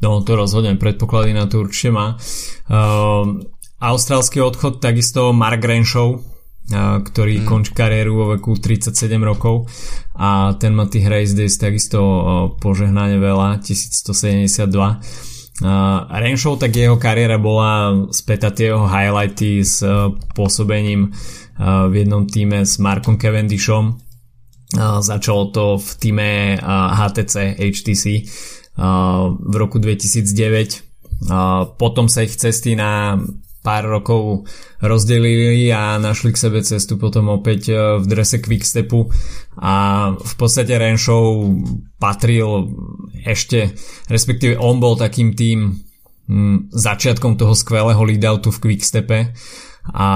[0.00, 2.16] No to rozhodne, predpoklady na to určite má.
[2.72, 3.44] Uh,
[3.76, 6.16] austrálsky odchod, takisto Mark Renshaw,
[6.70, 7.46] ktorý mm.
[7.46, 9.66] končí kariéru vo veku 37 rokov
[10.14, 11.98] a ten má tých race days takisto
[12.62, 20.10] požehnane veľa, 1172 Uh, Renshaw, tak jeho kariéra bola späť tie jeho highlighty s uh,
[20.34, 24.00] pôsobením uh, v jednom týme s Markom Cavendishom.
[24.74, 28.04] Uh, začalo to v týme uh, HTC HTC
[28.80, 31.28] uh, v roku 2009.
[31.30, 33.20] Uh, potom sa ich cesty na
[33.62, 34.50] pár rokov
[34.82, 39.06] rozdelili a našli k sebe cestu potom opäť e, v drese Quickstepu
[39.62, 39.74] a
[40.18, 41.46] v podstate Renshaw
[42.02, 42.74] patril
[43.22, 43.70] ešte,
[44.10, 45.78] respektíve on bol takým tým
[46.26, 49.30] hm, začiatkom toho skvelého leadoutu v Quickstepe
[49.94, 50.08] a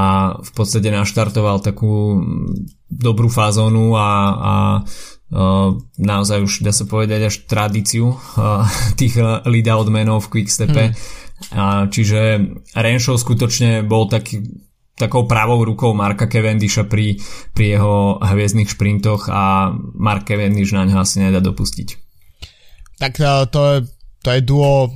[0.42, 2.22] v podstate naštartoval takú
[2.90, 4.54] dobrú fázonu a, a
[5.26, 8.62] Uh, naozaj už dá sa povedať až tradíciu uh,
[9.00, 10.94] tých lead-out menov v Quickstepe.
[10.94, 12.40] Hmm a, čiže
[12.72, 14.44] Renshaw skutočne bol taký,
[14.96, 17.20] takou pravou rukou Marka Cavendisha pri,
[17.52, 21.88] pri jeho hviezdnych šprintoch a Mark Cavendish na ňo asi nedá dopustiť.
[22.96, 23.76] Tak e, to je,
[24.24, 24.88] to je duo,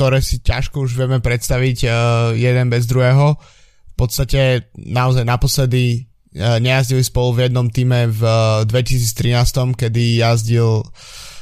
[0.00, 1.92] ktoré si ťažko už vieme predstaviť uh,
[2.32, 3.36] jeden bez druhého.
[3.36, 10.88] V podstate naozaj naposledy uh, nejazdili spolu v jednom týme v uh, 2013, kedy jazdil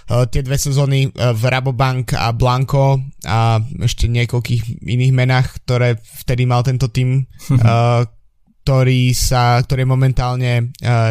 [0.09, 2.97] tie dve sezóny eh, v Rabobank a Blanco
[3.29, 8.01] a ešte niekoľkých iných menách, ktoré vtedy mal tento tým, eh,
[8.65, 10.53] ktorý sa, ktorý je momentálne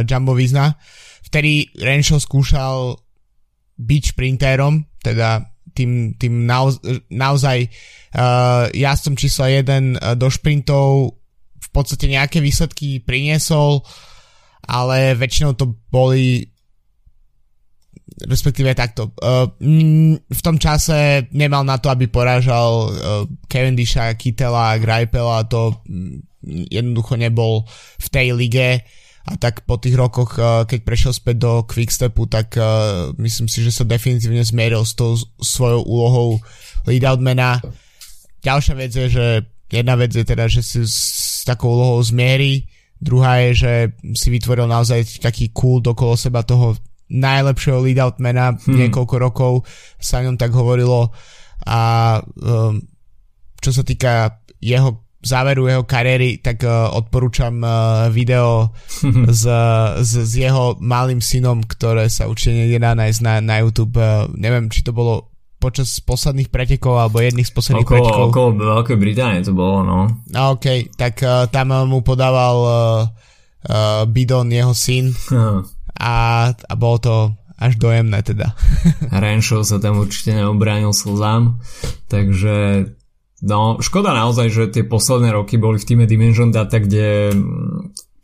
[0.06, 0.78] Jumbo Visna.
[1.26, 3.02] Vtedy Renshaw skúšal
[3.82, 5.42] byť šprintérom, teda
[5.78, 6.82] tým, tým naoz,
[7.14, 9.66] naozaj uh, jazdcom čísla 1
[9.98, 11.18] uh, do šprintov
[11.58, 13.86] v podstate nejaké výsledky priniesol,
[14.66, 16.50] ale väčšinou to boli
[18.26, 19.14] respektíve takto.
[19.22, 19.46] Uh,
[20.18, 22.90] v tom čase nemal na to, aby porážal uh,
[23.46, 27.68] Cavendisha, Kittela, Greipela, to um, jednoducho nebol
[28.02, 28.70] v tej lige
[29.28, 32.56] a tak po tých rokoch, keď prešiel späť do Quickstepu, tak
[33.20, 36.30] myslím si, že sa definitívne zmieril s tou svojou úlohou
[36.88, 37.60] lead-outmana.
[38.40, 39.26] Ďalšia vec je, že
[39.68, 42.72] jedna vec je teda, že si s takou úlohou zmierí,
[43.04, 43.74] druhá je, že
[44.16, 48.88] si vytvoril naozaj taký cool dokolo seba toho najlepšieho lead-outmana hmm.
[48.88, 49.54] niekoľko rokov
[49.98, 51.12] sa ňom tak hovorilo
[51.68, 51.82] a
[52.40, 52.80] um,
[53.60, 58.72] čo sa týka jeho záveru jeho kariéry, tak uh, odporúčam uh, video
[59.28, 59.44] s,
[60.00, 63.98] s, s jeho malým synom, ktoré sa určite nedá nájsť na, na YouTube.
[63.98, 68.26] Uh, neviem, či to bolo počas posledných pretekov alebo jedných z posledných okolo, pretekov.
[68.30, 70.00] Okolo Veľkej Británie to bolo, no.
[70.32, 72.74] OK, tak uh, tam mu podával uh,
[73.68, 75.12] uh, bidon jeho syn
[75.98, 77.16] a, a bolo to
[77.58, 78.54] až dojemné teda.
[79.24, 81.58] Renshaw sa tam určite neobránil slzám,
[82.06, 82.88] takže
[83.42, 87.34] no škoda naozaj, že tie posledné roky boli v týme Dimension Data, kde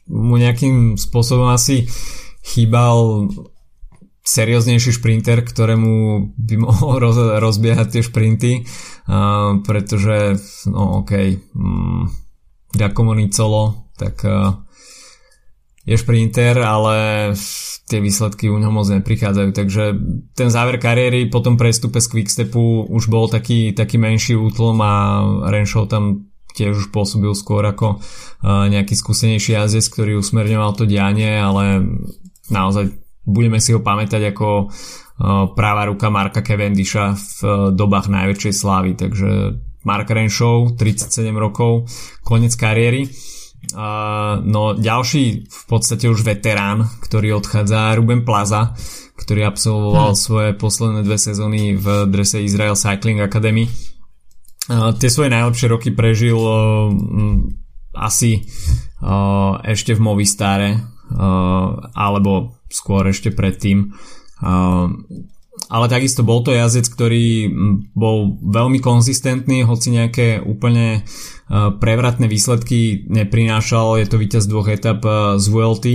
[0.10, 1.90] mu nejakým spôsobom asi
[2.46, 3.28] chýbal
[4.24, 5.92] serióznejší šprinter, ktorému
[6.38, 12.08] by mohol roz, rozbiehať tie šprinty, uh, pretože no okej, okay, um,
[12.74, 14.64] Giacomo Nicolo, tak uh,
[15.84, 16.96] je šprinter, ale
[17.92, 19.84] tie výsledky u ňom moc neprichádzajú, takže
[20.32, 24.94] ten záver kariéry po tom prestupe z Quickstepu už bol taký, taký menší útlom a
[25.52, 28.00] Renshaw tam tiež už pôsobil skôr ako
[28.46, 31.84] nejaký skúsenejší jazdec, ktorý usmerňoval to dianie, ale
[32.48, 32.94] naozaj
[33.28, 34.72] budeme si ho pamätať ako
[35.58, 41.92] práva ruka Marka Cavendisha v dobách najväčšej slávy, takže Mark Renshaw, 37 rokov,
[42.24, 43.12] koniec kariéry.
[43.72, 48.76] Uh, no ďalší v podstate už veterán, ktorý odchádza, Ruben Plaza,
[49.16, 50.20] ktorý absolvoval hmm.
[50.20, 53.72] svoje posledné dve sezóny v drese Israel Cycling Academy.
[54.68, 56.92] Uh, tie svoje najlepšie roky prežil uh,
[57.96, 58.44] asi
[59.00, 63.96] uh, ešte v Movistare, uh, alebo skôr ešte predtým.
[64.44, 64.92] Uh,
[65.74, 67.50] ale takisto bol to jazdec, ktorý
[67.98, 71.02] bol veľmi konzistentný, hoci nejaké úplne e,
[71.74, 73.98] prevratné výsledky neprinášal.
[73.98, 75.86] Je to víťaz dvoch etap e, z VLT,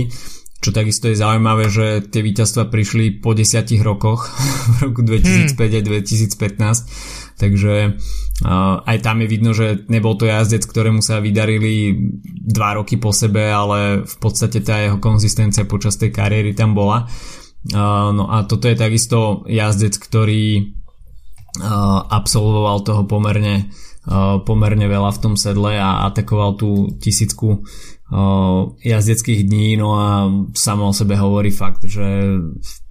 [0.59, 4.27] čo takisto je zaujímavé, že tie víťazstva prišli po desiatich rokoch,
[4.83, 5.79] v roku 2005 hmm.
[5.79, 7.39] a 2015.
[7.39, 11.95] Takže uh, aj tam je vidno, že nebol to jazdec, ktorému sa vydarili
[12.43, 17.07] dva roky po sebe, ale v podstate tá jeho konzistencia počas tej kariéry tam bola.
[17.67, 20.75] No a toto je takisto jazdec, ktorý
[22.07, 23.67] absolvoval toho pomerne,
[24.47, 27.67] pomerne veľa v tom sedle a atakoval tú tisícku
[28.79, 32.39] jazdeckých dní, no a samo o sebe hovorí fakt, že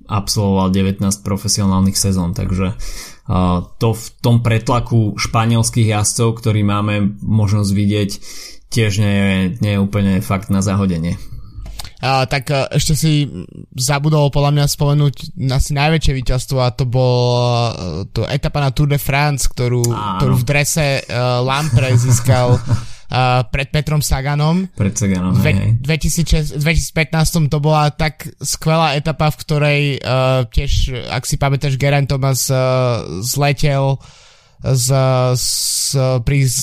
[0.09, 2.77] absolvoval 19 profesionálnych sezón, takže
[3.77, 8.11] to v tom pretlaku španielských jazdcov, ktorý máme možnosť vidieť
[8.69, 11.17] tiež nie je, nie je úplne fakt na zahodenie.
[11.99, 13.27] Tak uh, ešte si
[13.75, 15.15] zabudol podľa mňa spomenúť
[15.51, 19.83] asi najväčšie víťazstvo a to bol uh, to etapa na Tour de France, ktorú,
[20.23, 24.71] ktorú v drese uh, Lampre získal uh, pred Petrom Saganom.
[24.79, 31.27] Pred Saganom, Dve, 2006, 2015 to bola tak skvelá etapa, v ktorej uh, tiež, ak
[31.27, 33.99] si pamätáš, Geraint Thomas uh, zletel
[34.63, 34.87] z,
[35.35, 36.59] z, pri z,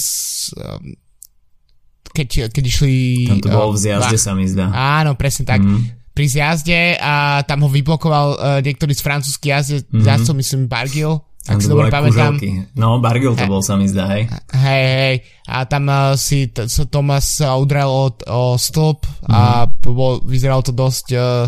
[2.15, 2.93] keď, keď išli...
[3.27, 4.71] Tam to bolo v zjazde, sa mi zdá.
[4.71, 5.59] Áno, presne tak.
[5.59, 5.91] Mm.
[6.15, 10.07] Pri zjazde a tam ho vyblokoval uh, niektorý z francúzských jazde, mm-hmm.
[10.07, 11.19] jazdcov, myslím, Bargil.
[11.45, 12.41] Ak si dobre pamätám.
[12.73, 14.25] No, Bargil to bol, sa mi zdá, hej.
[14.55, 15.15] Hej, hej.
[15.45, 19.29] A tam uh, si t- so Thomas udrel o, o stĺp mm.
[19.29, 19.93] a mhm.
[19.93, 21.45] bol, vyzeralo to dosť uh,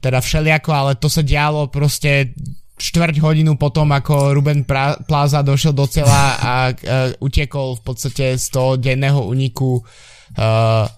[0.00, 2.32] teda všeliako, ale to sa dialo proste
[2.80, 8.40] štvrť hodinu potom, ako Ruben pra- Plaza došiel do cela a uh, utiekol v podstate
[8.40, 10.88] z toho denného uniku uh,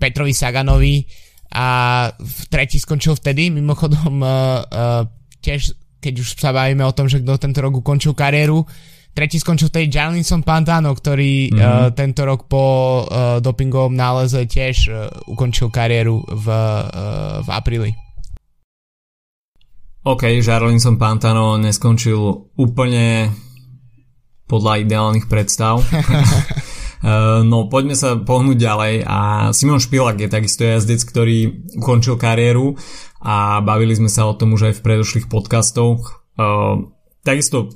[0.00, 1.04] Petrovi Saganovi
[1.52, 1.68] a
[2.16, 5.02] v tretí skončil vtedy, mimochodom uh, uh,
[5.44, 8.62] tiež keď už sa bavíme o tom, že kto tento rok ukončil kariéru,
[9.10, 11.58] tretí skončil vtedy Jalinson Pantano, ktorý mm-hmm.
[11.58, 12.64] uh, tento rok po
[13.02, 17.90] uh, dopingovom náleze tiež uh, ukončil kariéru v, uh, v apríli.
[20.08, 22.16] OK, Jarlinson Pantano neskončil
[22.56, 23.28] úplne
[24.48, 25.84] podľa ideálnych predstav.
[27.52, 29.18] no poďme sa pohnúť ďalej a
[29.52, 32.80] Simon Špilak je takisto jazdec, ktorý ukončil kariéru
[33.20, 36.24] a bavili sme sa o tom už aj v predošlých podcastoch.
[37.20, 37.68] Takisto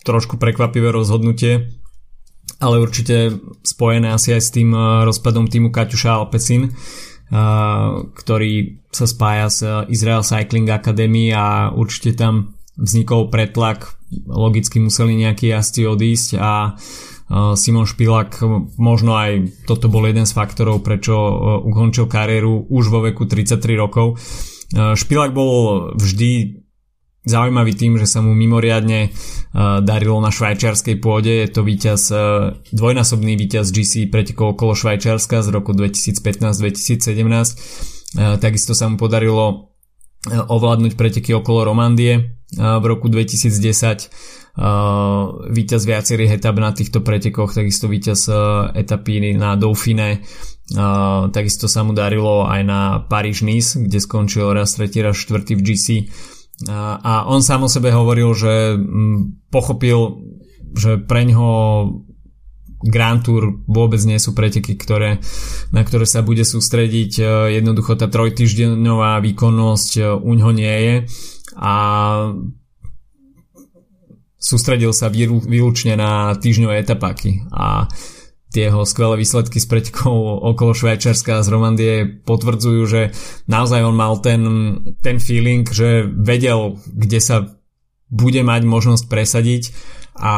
[0.00, 1.76] trošku prekvapivé rozhodnutie,
[2.56, 4.72] ale určite spojené asi aj s tým
[5.04, 6.72] rozpadom týmu Kaťuša Alpecin
[8.14, 8.52] ktorý
[8.94, 9.60] sa spája s
[9.90, 13.98] Israel Cycling Academy a určite tam vznikol pretlak,
[14.30, 16.76] logicky museli nejakí jazdci odísť a
[17.58, 18.38] Simon Špilak
[18.78, 21.16] možno aj toto bol jeden z faktorov, prečo
[21.66, 24.22] ukončil kariéru už vo veku 33 rokov.
[24.70, 26.62] Špilak bol vždy
[27.26, 31.42] zaujímavý tým, že sa mu mimoriadne uh, darilo na švajčiarskej pôde.
[31.42, 37.02] Je to víťaz, uh, dvojnásobný víťaz GC pretekov okolo Švajčiarska z roku 2015-2017.
[37.02, 39.58] Uh, takisto sa mu podarilo uh,
[40.46, 43.50] ovládnuť preteky okolo Romandie uh, v roku 2010.
[44.56, 48.30] Uh, víťaz viacerých etap na týchto pretekoch, takisto víťaz
[48.72, 50.24] etapy na Dauphine,
[51.28, 55.86] takisto sa mu darilo aj na Paríž-Nice, kde skončil raz tretí, raz štvrtý v GC
[57.04, 60.24] a on sám o sebe hovoril, že mm, pochopil,
[60.72, 61.52] že pre ňoho
[62.80, 65.20] Grand Tour vôbec nie sú preteky, ktoré,
[65.72, 67.12] na ktoré sa bude sústrediť.
[67.20, 67.24] E,
[67.60, 70.96] jednoducho tá trojtyždeňová výkonnosť e, u ňoho nie je
[71.56, 71.74] a
[74.36, 78.15] sústredil sa výlučne na týždňové etapáky a tie
[78.54, 80.14] jeho skvelé výsledky s pretekov
[80.54, 83.02] okolo Švajčiarska z Romandie potvrdzujú, že
[83.50, 84.42] naozaj on mal ten,
[85.02, 87.36] ten feeling, že vedel, kde sa
[88.06, 89.62] bude mať možnosť presadiť
[90.22, 90.34] a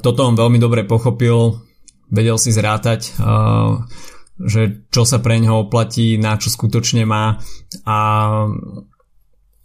[0.00, 1.60] toto on veľmi dobre pochopil,
[2.08, 3.12] vedel si zrátať,
[4.40, 7.36] že čo sa pre neho oplatí, na čo skutočne má
[7.84, 7.98] a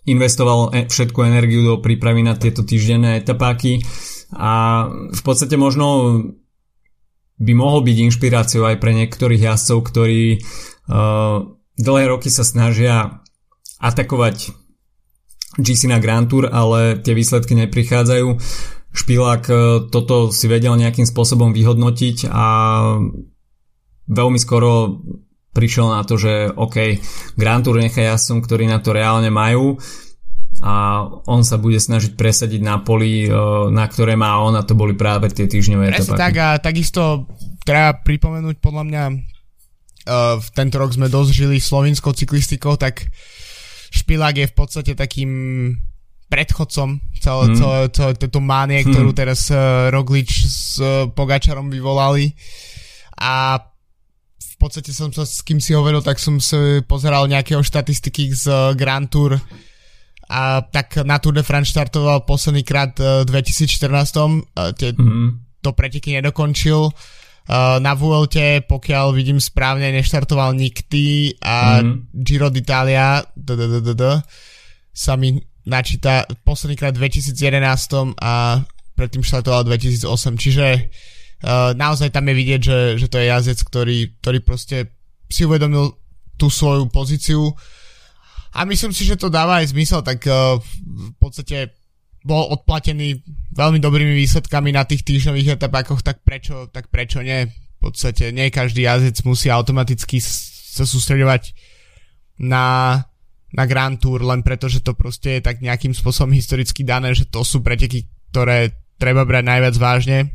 [0.04, 3.80] investoval e, všetku energiu do prípravy na tieto týždenné etapáky
[4.36, 6.20] a v podstate možno
[7.42, 13.26] by mohol byť inšpiráciou aj pre niektorých jazdcov, ktorí uh, dlhé roky sa snažia
[13.82, 14.54] atakovať
[15.58, 18.28] GC na Grand Tour, ale tie výsledky neprichádzajú.
[18.94, 22.46] Špilák uh, toto si vedel nejakým spôsobom vyhodnotiť a
[24.10, 25.02] veľmi skoro
[25.54, 26.98] prišiel na to, že OK,
[27.38, 29.78] Grand Tour nechá jazdcom, ktorí na to reálne majú
[30.64, 33.32] a on sa bude snažiť presadiť na poli, e,
[33.68, 37.28] na ktoré má on a to boli práve tie týždňové Presne tak a takisto
[37.68, 39.04] treba pripomenúť podľa mňa
[40.08, 43.08] uh, v tento rok sme dosť žili slovinskou cyklistikou, tak
[43.94, 45.32] Špilák je v podstate takým
[46.28, 47.56] predchodcom celé, mm.
[47.56, 48.90] celé, celé tejto mánie, mm.
[48.90, 52.34] ktorú teraz uh, Roglič s uh, Pogačarom vyvolali
[53.22, 53.62] a
[54.40, 58.46] v podstate som sa s kým si hovoril, tak som si pozeral nejakého štatistiky z
[58.48, 59.40] uh, Grand Tour
[60.34, 63.70] a tak na Tour de France štartoval posledný krát v 2014.
[64.82, 65.28] Tie, mm-hmm.
[65.62, 66.90] To preteky nedokončil.
[67.54, 72.18] Na Vuelte, pokiaľ vidím správne, neštartoval nikdy a mm-hmm.
[72.18, 73.22] Giro d'Italia
[74.90, 75.38] sa mi
[75.70, 78.64] načíta posledný krát v 2011 a
[78.98, 80.10] predtým štartoval 2008.
[80.38, 84.78] Čiže uh, naozaj tam je vidieť, že, že to je jazdec, ktorý, ktorý proste
[85.30, 85.98] si uvedomil
[86.38, 87.54] tú svoju pozíciu
[88.54, 91.74] a myslím si, že to dáva aj zmysel, tak uh, v podstate
[92.24, 93.20] bol odplatený
[93.52, 97.52] veľmi dobrými výsledkami na tých týždňových etapákoch, tak prečo, tak prečo nie?
[97.84, 101.52] podstate nie každý jazdec musí automaticky sa sústredovať
[102.40, 102.98] na,
[103.52, 107.28] na Grand Tour len preto, že to proste je tak nejakým spôsobom historicky dané, že
[107.28, 110.32] to sú preteky, ktoré treba brať najviac vážne.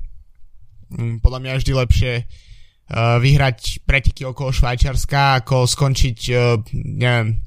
[0.92, 7.40] Mm, podľa mňa vždy lepšie uh, vyhrať preteky okolo Švajčiarska, ako skončiť, uh, neviem,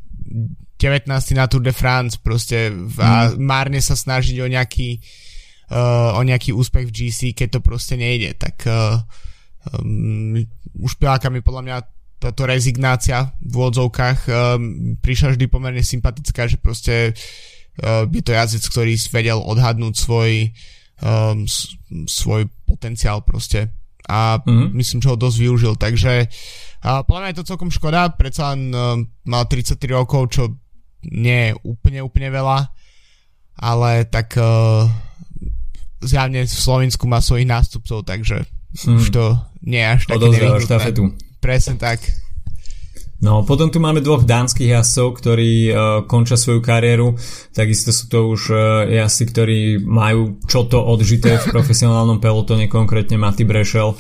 [0.82, 1.38] 19.
[1.38, 3.38] na Tour de France proste a mm.
[3.38, 4.98] márne sa snažiť o nejaký
[5.70, 8.98] uh, o nejaký úspech v GC, keď to proste nejde, tak uh,
[9.78, 10.42] um,
[10.82, 11.78] už piláka mi podľa mňa
[12.22, 17.14] táto rezignácia v odzovkách um, prišla vždy pomerne sympatická, že proste
[17.86, 20.50] uh, je to jazdec, ktorý vedel odhadnúť svoj
[21.06, 21.46] um,
[22.10, 23.70] svoj potenciál proste
[24.10, 24.70] a mm-hmm.
[24.82, 28.74] myslím, že ho dosť využil, takže uh, podľa mňa je to celkom škoda, predsa len
[28.74, 28.98] uh,
[29.30, 30.44] mal 33 rokov, čo
[31.06, 32.74] nie je úplne, úplne veľa,
[33.62, 34.90] ale tak uh,
[36.02, 38.46] zjavne v Slovensku má svojich nástupcov, takže
[38.86, 38.98] hmm.
[38.98, 40.28] už to nie je až také
[40.66, 41.04] štafetu.
[41.42, 42.02] Presne tak.
[43.22, 45.76] No, potom tu máme dvoch dánskych jazdcov, ktorí uh,
[46.10, 47.14] končia svoju kariéru.
[47.54, 53.22] Takisto sú to už uh, jazdci, ktorí majú čo to odžité v profesionálnom pelotone, konkrétne
[53.22, 53.94] Mati Brešel,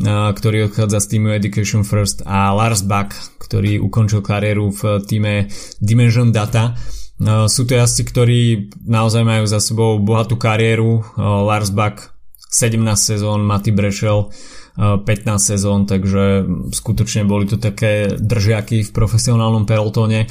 [0.00, 5.48] ktorý odchádza z týmu Education First a Lars Bach, ktorý ukončil kariéru v týme
[5.80, 6.76] Dimension Data.
[7.16, 8.40] No, sú to jazdci, ktorí
[8.84, 11.00] naozaj majú za sebou bohatú kariéru.
[11.16, 12.12] Lars Bach
[12.52, 14.28] 17 sezón, Mati Brešel
[14.76, 15.08] 15
[15.40, 16.44] sezón, takže
[16.76, 20.28] skutočne boli to také držiaky v profesionálnom pelotóne.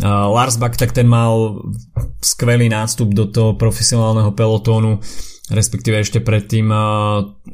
[0.00, 1.60] Lars Bach tak ten mal
[2.24, 5.04] skvelý nástup do toho profesionálneho pelotónu,
[5.52, 6.72] respektíve ešte predtým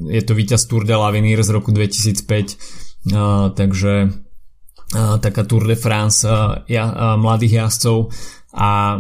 [0.09, 3.11] je to víťaz Tour de l'Avenir z roku 2005,
[3.59, 3.93] takže
[4.97, 6.25] taká Tour de France
[7.19, 8.09] mladých jazdcov.
[8.57, 8.97] A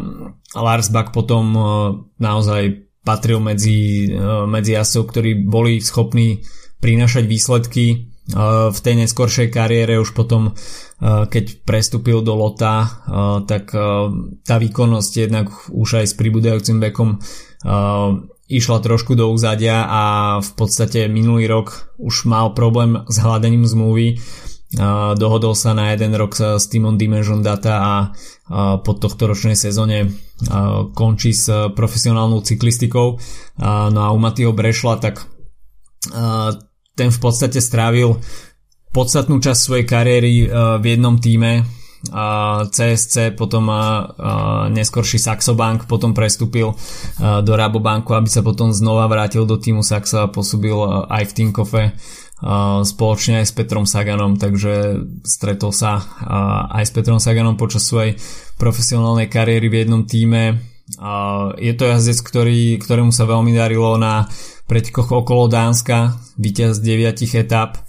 [0.52, 1.56] Lars Bach potom
[2.20, 4.12] naozaj patril medzi,
[4.44, 6.44] medzi jazdcov, ktorí boli schopní
[6.78, 8.12] prinášať výsledky
[8.68, 10.52] v tej neskoršej kariére už potom
[11.00, 13.00] keď prestúpil do Lota
[13.48, 13.72] tak
[14.44, 17.24] tá výkonnosť jednak už aj s pribúdajúcim vekom
[18.48, 20.02] išla trošku do úzadia a
[20.40, 24.18] v podstate minulý rok už mal problém s hľadaním zmluvy
[25.16, 27.92] dohodol sa na jeden rok s týmom Dimension Data a
[28.84, 30.12] po tohto ročnej sezóne
[30.92, 33.16] končí s profesionálnou cyklistikou.
[33.64, 35.24] No a u Matýho Brešla tak
[36.96, 38.20] ten v podstate strávil
[38.92, 41.64] podstatnú časť svojej kariéry v jednom týme
[42.70, 43.66] CSC, potom
[44.70, 46.78] neskorší Saxo Bank, potom prestúpil
[47.18, 50.78] do Rabobanku, aby sa potom znova vrátil do týmu Saxo a pôsobil
[51.10, 51.82] aj v Tinkofe
[52.86, 55.98] spoločne aj s Petrom Saganom, takže stretol sa
[56.70, 58.14] aj s Petrom Saganom počas svojej
[58.62, 60.62] profesionálnej kariéry v jednom týme.
[61.58, 64.30] Je to jazdec, ktorý, ktorému sa veľmi darilo na
[64.70, 67.82] pretekoch okolo Dánska, víťaz 9 etap.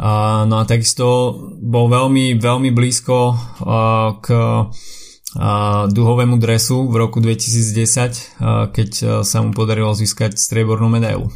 [0.00, 3.16] No a takisto bol veľmi, veľmi blízko
[4.24, 4.26] k
[5.92, 8.40] duhovému dresu v roku 2010,
[8.72, 8.90] keď
[9.20, 11.28] sa mu podarilo získať striebornú medailu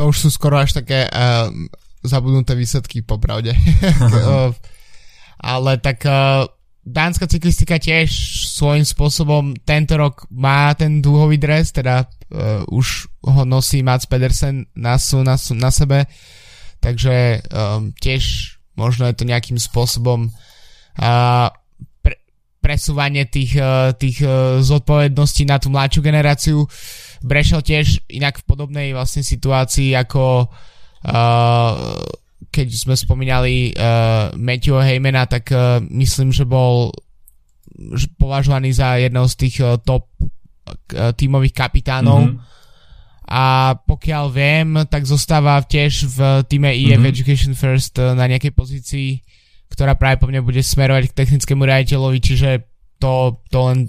[0.00, 1.52] to už sú skoro až také uh,
[2.00, 3.52] zabudnuté výsledky popravde.
[3.84, 4.48] uh,
[5.36, 6.48] ale tak uh,
[6.80, 8.08] dánska cyklistika tiež
[8.56, 14.72] svojím spôsobom tento rok má ten dúhový dres, teda uh, už ho nosí Mats Pedersen
[14.72, 16.08] na, na, na sebe,
[16.80, 21.48] takže um, tiež možno je to nejakým spôsobom uh,
[22.00, 22.16] pre,
[22.64, 26.58] presúvanie tých, uh, tých uh, zodpovedností na tú mladšiu generáciu.
[27.20, 30.48] Brešel tiež inak v podobnej vlastne situácii ako
[31.04, 31.72] uh,
[32.50, 36.90] keď sme spomínali uh, Matthew Heymana, tak uh, myslím, že bol
[38.18, 42.26] považovaný za jedného z tých uh, top uh, tímových kapitánov.
[42.26, 42.58] Mm-hmm.
[43.30, 46.18] A pokiaľ viem, tak zostáva tiež v
[46.50, 47.10] týme EF mm-hmm.
[47.14, 49.22] Education First uh, na nejakej pozícii,
[49.70, 52.50] ktorá práve po mne bude smerovať k technickému riaditeľovi, čiže
[52.98, 53.86] to, to len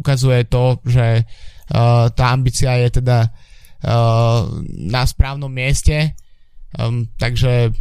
[0.00, 1.28] ukazuje to, že
[1.68, 4.40] Uh, tá ambícia je teda uh,
[4.88, 6.16] na správnom mieste,
[6.80, 7.76] um, takže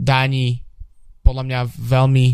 [0.00, 0.64] Dáni
[1.20, 2.26] podľa mňa veľmi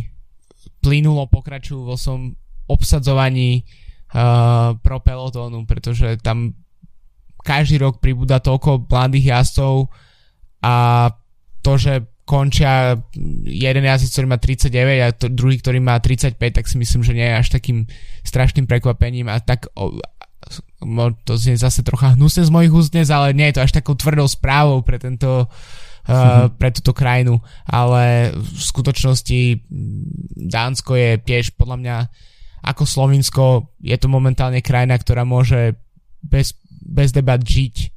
[0.79, 2.31] plynulo pokračujú vo som
[2.71, 3.67] obsadzovaní
[4.15, 6.55] uh, pro pelotónu, pretože tam
[7.45, 9.89] každý rok pribúda toľko mladých jazdcov
[10.63, 10.75] a
[11.63, 11.95] to, že
[12.29, 13.01] končia
[13.49, 17.17] jeden jazdec, ktorý má 39 a to, druhý, ktorý má 35, tak si myslím, že
[17.17, 17.89] nie je až takým
[18.21, 19.73] strašným prekvapením a tak
[21.25, 23.97] to znie zase trocha hnusne z mojich úst dnes, ale nie je to až takou
[23.97, 29.65] tvrdou správou pre tento uh, pre túto krajinu, ale v skutočnosti
[30.37, 31.97] Dánsko je tiež podľa mňa
[32.65, 33.45] ako Slovinsko,
[33.81, 35.79] je to momentálne krajina, ktorá môže
[36.23, 36.55] bez,
[36.89, 37.93] bez debat žiť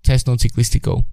[0.00, 1.04] cestnou cyklistikou.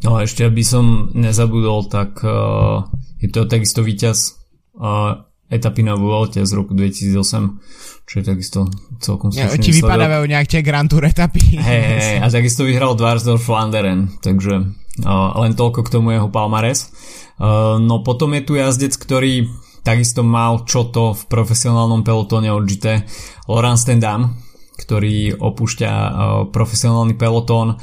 [0.00, 2.88] No a ešte aby som nezabudol, tak uh,
[3.20, 4.36] je to takisto víťaz
[4.80, 8.60] uh, etapy na Vuelte z roku 2008, čo je takisto
[9.02, 11.60] celkom slušný Či vypadávajú nejak tie Grand Tour etapy.
[11.60, 14.72] Hej, hey, a takisto vyhral Dvarsdorf Flanderen, takže
[15.04, 16.88] uh, len toľko k tomu jeho palmares.
[17.36, 19.52] Uh, no potom je tu jazdec, ktorý
[19.84, 23.04] takisto mal čo to v profesionálnom pelotóne odžité,
[23.48, 24.36] Laurent Stendam,
[24.80, 26.10] ktorý opúšťa uh,
[26.48, 27.76] profesionálny pelotón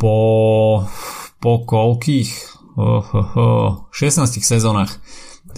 [0.00, 0.16] po
[1.38, 2.30] po koľkých?
[2.78, 5.02] Oh, oh, oh, 16 sezónach.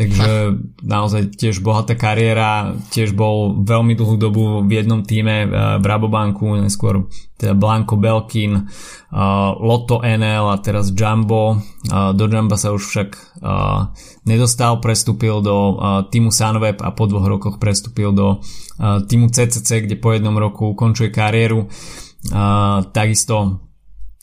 [0.00, 5.84] Takže naozaj tiež bohatá kariéra, tiež bol veľmi dlhú dobu v jednom týme eh, v
[5.84, 7.04] Rabobanku, neskôr
[7.36, 11.56] teda Blanco Belkin, uh, Lotto NL a teraz Jumbo.
[11.88, 13.10] Uh, do Jumbo sa už však
[14.28, 15.80] nedostal, prestúpil do
[16.12, 18.44] týmu Sunweb a po dvoch rokoch prestúpil do
[18.80, 21.64] týmu CCC, kde po jednom roku ukončuje kariéru.
[22.92, 23.64] Takisto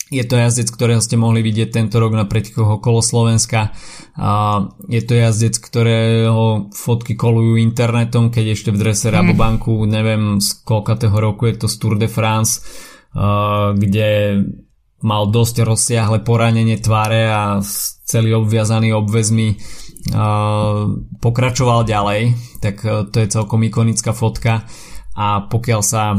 [0.08, 3.76] je to jazdec, ktorého ste mohli vidieť tento rok na pretekoch okolo Slovenska.
[4.16, 10.64] A je to jazdec, ktorého fotky kolujú internetom, keď ešte v drese Rabobanku, neviem z
[10.64, 12.64] koľkatého roku je to z Tour de France,
[13.76, 14.08] kde
[14.98, 17.62] mal dosť rozsiahle poranenie tváre a
[18.08, 19.60] celý obviazaný obvezmi
[21.20, 22.34] pokračoval ďalej,
[22.64, 24.64] tak to je celkom ikonická fotka.
[25.18, 26.16] A pokiaľ sa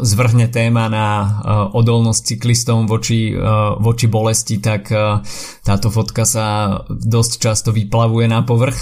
[0.00, 1.06] zvrhne téma na
[1.74, 3.34] odolnosť cyklistom voči,
[3.82, 4.88] voči bolesti, tak
[5.66, 8.78] táto fotka sa dosť často vyplavuje na povrch.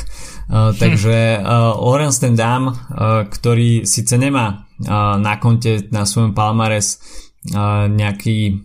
[0.53, 1.41] Takže
[1.77, 2.73] Lorenz ten Dam,
[3.33, 4.69] ktorý síce nemá
[5.19, 7.01] na konte na svojom palmares
[7.89, 8.61] nejaký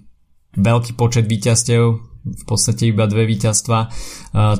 [0.53, 1.83] veľký počet víťazstiev,
[2.23, 3.91] v podstate iba dve víťazstva,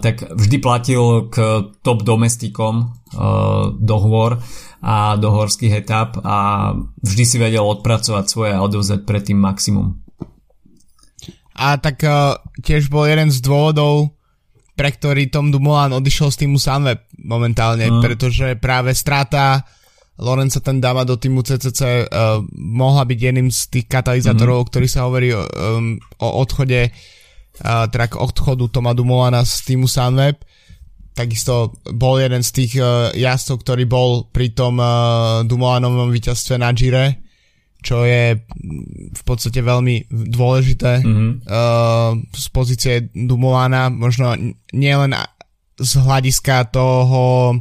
[0.04, 2.92] tak vždy platil k top domestikom
[3.80, 4.44] dohovor
[4.84, 10.04] a do horských etap a vždy si vedel odpracovať svoje a odovzať predtým maximum.
[11.56, 14.12] A tak uh, tiež bol jeden z dôvodov,
[14.76, 18.02] pre ktorý Tom Dumoulin odišiel z týmu Sunweb momentálne, mm.
[18.04, 19.64] pretože práve strata
[20.20, 24.68] Lorenza Tendama do týmu CCC uh, mohla byť jedným z tých katalizátorov, mm.
[24.68, 30.44] ktorý sa hovorí um, o odchode uh, teda k odchodu Toma Dumoulina z týmu Sunweb
[31.14, 36.74] takisto bol jeden z tých uh, jazdcov, ktorý bol pri tom uh, Dumoulinovom víťazstve na
[36.74, 37.22] Gire,
[37.84, 38.40] čo je
[39.14, 41.32] v podstate veľmi dôležité mm-hmm.
[41.46, 44.34] uh, z pozície Dumoulina, možno
[44.74, 45.14] nielen
[45.78, 47.58] z hľadiska toho,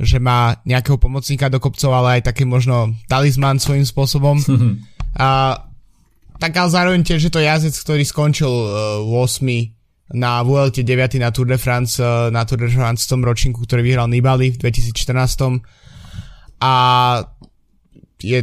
[0.00, 4.38] že má nejakého pomocníka do kopcov, ale aj taký možno talizman svojím spôsobom.
[4.38, 4.74] Mm-hmm.
[5.10, 5.58] A,
[6.38, 9.42] tak ale zároveň tiež je to jazdec, ktorý skončil uh, 8
[10.10, 13.62] na VLT 9 na Tour de France, eh, na Tour de France v tom ročníku,
[13.62, 15.62] ktorý vyhral Nibali v 2014.
[16.60, 16.74] A
[18.20, 18.40] je,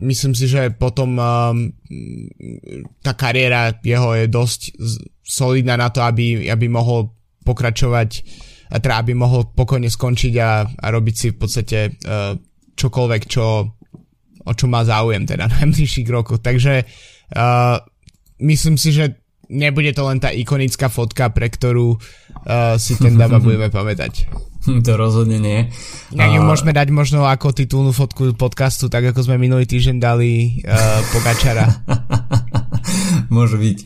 [0.00, 1.56] myslím si, že potom um,
[3.04, 4.60] tá kariéra jeho je dosť
[5.20, 7.12] solidná na to, aby, aby mohol
[7.44, 8.10] pokračovať
[8.70, 12.32] a teda aby mohol pokojne skončiť a, a robiť si v podstate uh,
[12.78, 13.44] čokoľvek, čo,
[14.46, 16.40] o čo má záujem teda na najbližších rokoch.
[16.40, 16.86] Takže
[17.36, 17.76] uh,
[18.40, 19.20] myslím si, že
[19.50, 24.30] nebude to len tá ikonická fotka, pre ktorú uh, si ten dáma budeme pamätať.
[24.60, 25.72] To rozhodne nie.
[26.12, 30.62] Ja ju môžeme dať možno ako titulnú fotku podcastu, tak ako sme minulý týždeň dali
[30.62, 31.66] uh, Pogačara.
[33.34, 33.78] Môže byť.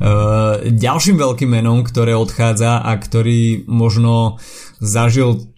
[0.00, 4.40] Uh, ďalším veľkým menom, ktoré odchádza a ktorý možno
[4.80, 5.52] zažil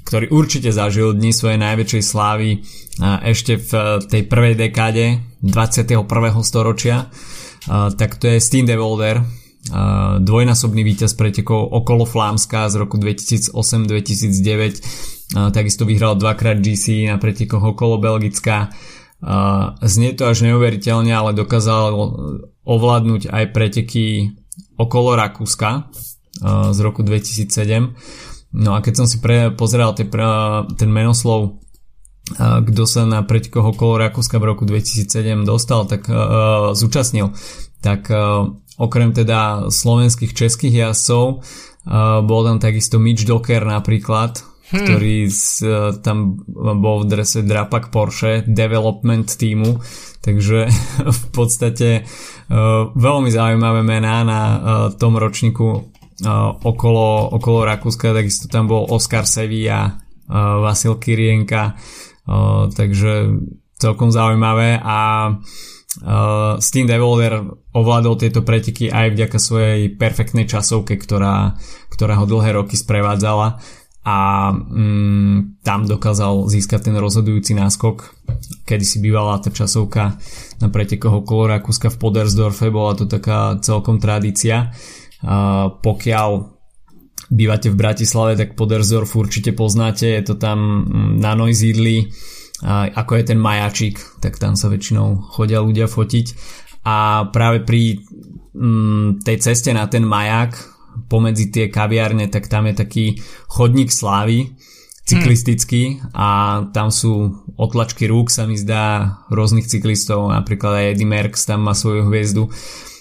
[0.00, 2.66] ktorý určite zažil dni svojej najväčšej slávy
[2.98, 6.02] ešte v tej prvej dekáde 21.
[6.42, 7.06] storočia
[7.68, 9.20] tak to je Steen de Volder,
[10.20, 18.00] dvojnásobný víťaz pretekov okolo Flámska z roku 2008-2009 takisto vyhral dvakrát GC na pretekoch okolo
[18.00, 18.72] Belgická
[19.84, 21.92] znie to až neuveriteľne ale dokázal
[22.64, 24.32] ovládnuť aj preteky
[24.80, 25.92] okolo Rakúska
[26.72, 30.08] z roku 2007 no a keď som si pre, pozeral te,
[30.80, 31.60] ten menoslov
[32.38, 37.34] kto sa na pretekoch okolo Rakúska v roku 2007 dostal, tak uh, zúčastnil.
[37.82, 44.78] Tak uh, okrem teda slovenských českých jazdcov uh, bol tam takisto Mitch Docker napríklad, hmm.
[44.84, 49.80] ktorý z, uh, tam bol v drese Drapak Porsche development týmu,
[50.22, 50.70] takže
[51.20, 54.58] v podstate uh, veľmi zaujímavé mená na uh,
[54.94, 55.82] tom ročníku uh,
[56.62, 61.76] okolo, okolo Rakúska, takisto tam bol Oscar Sevilla, uh, Vasil Kirienka,
[62.76, 63.40] takže
[63.80, 67.40] celkom zaujímavé a uh, Steam Devolver
[67.72, 71.56] ovládol tieto preteky aj vďaka svojej perfektnej časovke, ktorá,
[71.88, 73.56] ktorá ho dlhé roky sprevádzala
[74.00, 78.16] a mm, tam dokázal získať ten rozhodujúci náskok.
[78.64, 80.16] Kedy si bývala tá časovka
[80.60, 84.72] na pretekoch okolo Rakúska v Podersdorfe, bola to taká celkom tradícia.
[85.20, 86.59] A pokiaľ
[87.30, 92.10] bývate v Bratislave, tak Podersdorf určite poznáte, je to tam mm, na Noizidli,
[92.68, 96.26] ako je ten majačik, tak tam sa väčšinou chodia ľudia fotiť.
[96.84, 98.04] A práve pri
[98.52, 100.60] mm, tej ceste na ten majak
[101.08, 103.06] pomedzi tie kaviárne, tak tam je taký
[103.48, 104.52] chodník slávy
[105.10, 111.50] cyklistický a tam sú otlačky rúk sa mi zdá rôznych cyklistov, napríklad aj Eddie Merckx
[111.50, 112.46] tam má svoju hviezdu.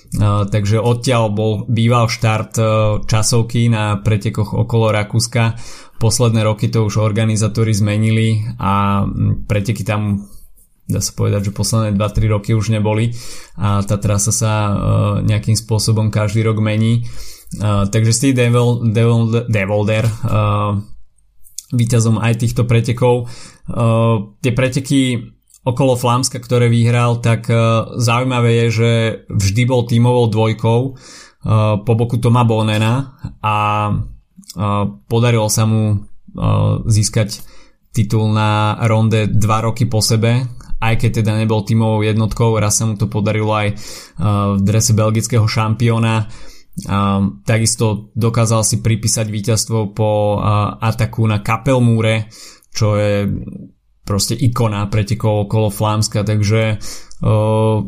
[0.10, 2.68] Uh, takže odtiaľ bol býval štart uh,
[3.06, 5.54] časovky na pretekoch okolo Rakúska.
[6.02, 9.06] Posledné roky to už organizátori zmenili a
[9.46, 10.26] preteky tam
[10.90, 13.14] dá sa povedať, že posledné 2-3 roky už neboli
[13.62, 14.74] a tá trasa sa uh,
[15.22, 17.06] nejakým spôsobom každý rok mení
[17.90, 20.06] takže Steve Devil, Devil, Devolder
[21.70, 23.30] víťazom aj týchto pretekov.
[24.42, 25.02] Tie preteky
[25.70, 28.92] okolo Flámska, ktoré vyhral, tak uh, zaujímavé je, že
[29.30, 30.96] vždy bol tímovou dvojkou uh,
[31.82, 33.58] po boku Toma Bonena a
[33.94, 36.10] uh, podarilo sa mu
[36.86, 37.42] získať
[37.90, 40.46] titul na ronde 2 roky po sebe,
[40.78, 43.74] aj keď teda nebol tímovou jednotkou, raz sa mu to podarilo aj
[44.54, 46.30] v drese belgického šampióna.
[47.44, 50.38] Takisto dokázal si pripísať víťazstvo po
[50.78, 52.30] ataku na Kapelmúre,
[52.70, 53.26] čo je
[54.10, 56.82] proste ikona pretekov okolo Flámska, takže
[57.22, 57.86] uh,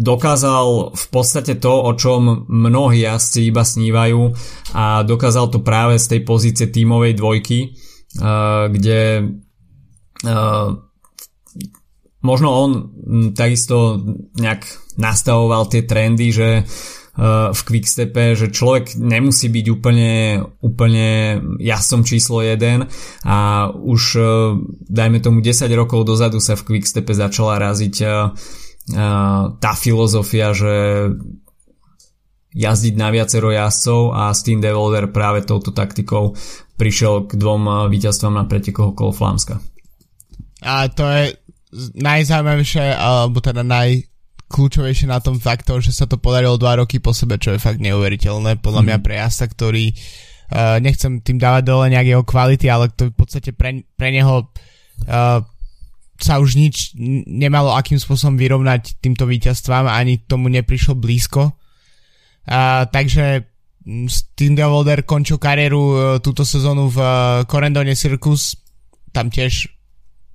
[0.00, 4.32] dokázal v podstate to, o čom mnohí jazdci iba snívajú
[4.72, 9.28] a dokázal to práve z tej pozície tímovej dvojky, uh, kde
[10.24, 10.72] uh,
[12.24, 12.70] možno on
[13.36, 14.00] takisto
[14.40, 14.64] nejak
[14.96, 16.48] nastavoval tie trendy, že
[17.50, 21.08] v Quickstepe, že človek nemusí byť úplne, úplne
[21.58, 22.86] jasom číslo 1
[23.26, 24.26] a už eh,
[24.86, 28.12] dajme tomu 10 rokov dozadu sa v Quickstepe začala raziť eh,
[29.60, 30.74] tá filozofia, že
[32.50, 36.34] jazdiť na viacero jazdcov a Steam Devolver práve touto taktikou
[36.74, 39.62] prišiel k dvom víťazstvám na pretekoch okolo Flámska.
[40.66, 41.38] A to je
[41.94, 44.09] najzaujímavejšie, alebo teda naj,
[44.50, 47.78] kľúčovejšie na tom faktor, že sa to podarilo dva roky po sebe, čo je fakt
[47.78, 48.86] neuveriteľné podľa mm.
[48.90, 49.04] mňa mhm.
[49.06, 53.54] pre jazda, ktorý uh, nechcem tým dávať dole nejak jeho kvality, ale to v podstate
[53.54, 55.38] pre, pre neho uh,
[56.20, 56.92] sa už nič
[57.24, 61.56] nemalo akým spôsobom vyrovnať týmto víťazstvám, ani tomu neprišlo blízko.
[62.44, 63.46] Uh, takže
[64.10, 67.08] Steam Devolder končil kariéru uh, túto sezónu v uh,
[67.48, 68.58] Corendone Circus,
[69.14, 69.72] tam tiež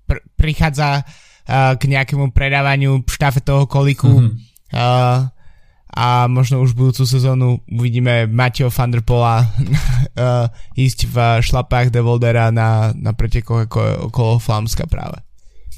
[0.09, 1.05] pr- prichádza
[1.45, 4.33] k nejakému predávaniu štafetového koliku mm-hmm.
[4.73, 5.29] uh,
[5.95, 12.51] a možno už budúcu sezónu uvidíme Mateo van der Pola uh, ísť v šlapách Devoldera
[12.51, 15.23] na, na pretekoch ako, okolo Flámska práve.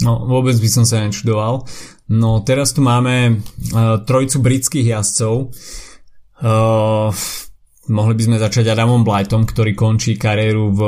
[0.01, 1.65] No vôbec by som sa nečudoval.
[2.09, 5.53] No teraz tu máme uh, trojcu britských jazdcov.
[6.37, 7.09] Uh,
[7.89, 10.81] mohli by sme začať Adamom Blightom, ktorý končí kariéru v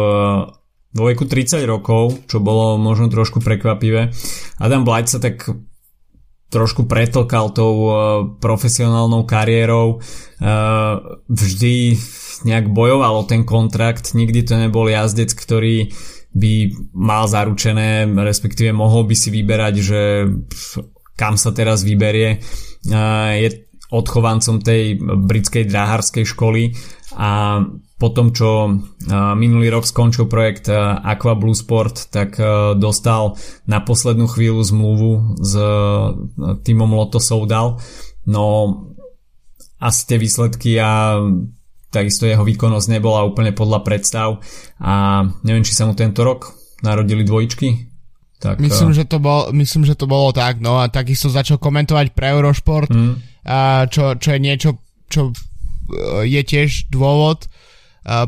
[0.90, 4.10] vo veku 30 rokov, čo bolo možno trošku prekvapivé.
[4.58, 5.46] Adam Blight sa tak
[6.50, 7.94] trošku pretlkal tou uh,
[8.42, 10.02] profesionálnou kariérou.
[10.42, 11.94] Uh, vždy
[12.50, 15.94] nejak bojoval o ten kontrakt, nikdy to nebol jazdec, ktorý
[16.34, 20.02] by mal zaručené, respektíve mohol by si vyberať, že
[21.14, 22.42] kam sa teraz vyberie.
[22.90, 26.78] Uh, je odchovancom tej britskej dráharskej školy
[27.18, 27.62] a
[28.00, 28.80] po tom, čo
[29.36, 32.40] minulý rok skončil projekt Aqua Blue Sport, tak
[32.80, 33.36] dostal
[33.68, 35.12] na poslednú chvíľu zmluvu
[35.42, 35.54] s
[36.64, 37.82] týmom Lotto Soudal.
[38.24, 38.46] No
[39.84, 41.20] asi tie výsledky a
[41.90, 44.40] takisto jeho výkonnosť nebola úplne podľa predstav
[44.80, 47.90] a neviem, či sa mu tento rok narodili dvojičky.
[48.40, 52.16] Tak, myslím, že to bol, myslím, že to bolo tak, no a takisto začal komentovať
[52.16, 53.39] pre Eurošport, mm.
[53.50, 54.70] A čo, čo je niečo,
[55.10, 55.34] čo
[56.22, 57.50] je tiež dôvod,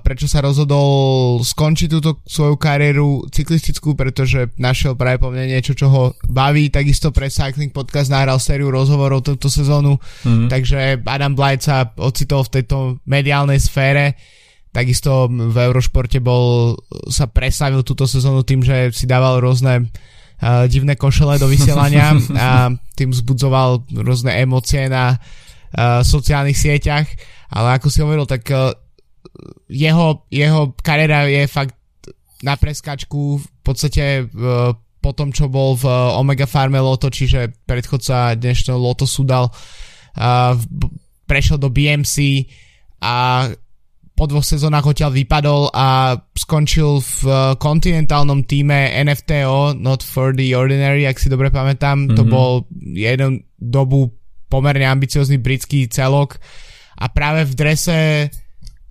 [0.02, 5.88] prečo sa rozhodol skončiť túto svoju kariéru cyklistickú, pretože našiel práve po mne niečo, čo
[5.94, 6.74] ho baví.
[6.74, 10.50] Takisto pre Cycling Podcast nahral sériu rozhovorov túto sezónu, mm-hmm.
[10.50, 14.18] takže Adam Blight sa ocitol v tejto mediálnej sfére.
[14.74, 16.78] Takisto v Eurošporte bol,
[17.12, 20.21] sa presavil túto sezónu tým, že si dával rôzne uh,
[20.66, 22.18] divné košele do vysielania.
[22.34, 27.06] A tým zbudzoval rôzne emócie na uh, sociálnych sieťach.
[27.52, 28.74] Ale ako si hovoril, tak uh,
[29.70, 31.78] jeho, jeho kariéra je fakt
[32.42, 33.38] na preskačku.
[33.38, 35.86] V podstate uh, po tom, čo bol v
[36.18, 40.54] Omega Farme Loto, čiže predchodca dnešného Loto Sudal, uh,
[41.26, 42.46] prešiel do BMC
[43.02, 43.46] a
[44.12, 47.22] po dvoch sezónach odtiaľ vypadol a skončil v
[47.58, 52.06] kontinentálnom týme NFTO, Not for the Ordinary, ak si dobre pamätám.
[52.06, 52.18] Mm-hmm.
[52.20, 52.32] To mhm.
[52.32, 52.52] bol
[52.94, 54.12] jeden dobu
[54.52, 56.36] pomerne ambiciozný britský celok
[57.00, 58.00] a práve v drese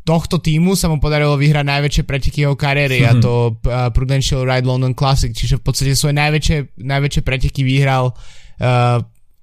[0.08, 3.20] tohto týmu sa mu podarilo vyhrať najväčšie preteky jeho kariéry mm-hmm.
[3.20, 8.16] a to uh, Prudential Ride London Classic, čiže v podstate svoje najväčšie, najväčšie preteky vyhral
[8.16, 8.98] uh,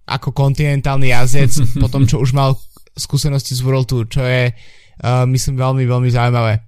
[0.09, 2.57] ako kontinentálny jazdec po tom, čo už mal
[2.97, 4.57] skúsenosti z World Tour, čo je uh,
[5.05, 6.67] myslím veľmi, veľmi zaujímavé.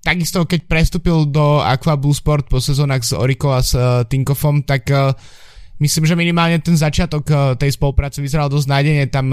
[0.00, 4.62] Takisto, keď prestúpil do Aqua Blue Sport po sezónach s Orico a s uh, Tinkoffom,
[4.62, 5.10] tak uh,
[5.82, 9.04] myslím, že minimálne ten začiatok uh, tej spolupráce vyzeral dosť nádejne.
[9.10, 9.32] Tam,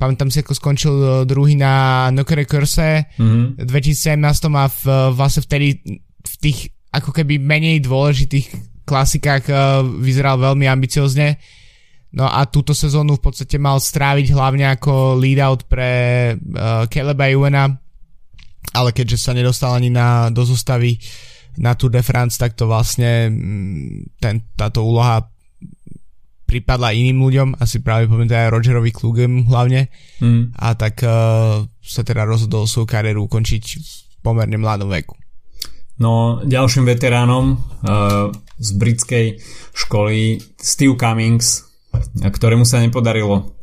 [0.00, 3.68] pamätám si, ako skončil uh, druhý na Nokere Curse mm-hmm.
[3.68, 4.16] 2017
[4.48, 5.82] a v, vlastne vtedy
[6.22, 8.46] v tých ako keby menej dôležitých
[8.84, 9.48] klasikách
[10.02, 11.40] vyzeral veľmi ambiciozne.
[12.12, 15.90] No a túto sezónu v podstate mal stráviť hlavne ako lead-out pre
[16.36, 17.72] uh, Caleba Iwena,
[18.76, 21.00] ale keďže sa nedostal ani na, do zostavy
[21.56, 25.24] na Tour de France, tak to vlastne mm, ten, táto úloha
[26.44, 29.88] pripadla iným ľuďom, asi práve poviem aj Rogerovi Klugem hlavne
[30.20, 30.52] mm.
[30.52, 33.88] a tak uh, sa teda rozhodol svoju kariéru ukončiť v
[34.20, 35.16] pomerne mladom veku.
[35.96, 38.28] No, ďalším veteránom uh,
[38.60, 39.26] z britskej
[39.72, 41.71] školy Steve Cummings
[42.22, 43.56] ktorému sa nepodarilo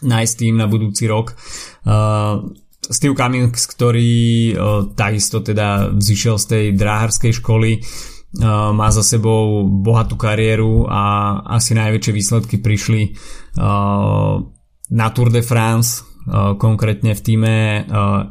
[0.00, 1.36] nájsť tým na budúci rok.
[1.84, 2.48] Uh,
[2.80, 4.12] Steve Cummings, ktorý
[4.52, 4.56] uh,
[4.96, 11.02] takisto teda vzýšiel z tej dráharskej školy, uh, má za sebou bohatú kariéru a
[11.60, 13.12] asi najväčšie výsledky prišli
[14.90, 16.06] na Tour de France,
[16.58, 17.54] konkrétne v týme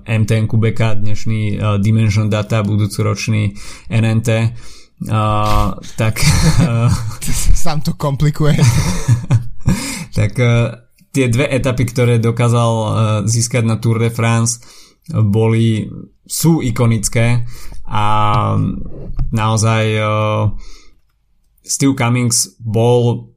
[0.07, 3.51] MTN Kubeka, dnešný Dimension Data, budúcoročný
[3.91, 4.29] NNT
[5.07, 6.19] Uh, tak...
[6.59, 6.91] Uh,
[7.63, 8.59] Sám to komplikuje.
[10.19, 10.75] tak uh,
[11.15, 12.89] tie dve etapy, ktoré dokázal uh,
[13.23, 14.59] získať na Tour de France
[15.09, 15.89] boli,
[16.27, 17.47] sú ikonické
[17.89, 18.03] a
[19.33, 20.53] naozaj uh,
[21.65, 23.33] Steve Cummings bol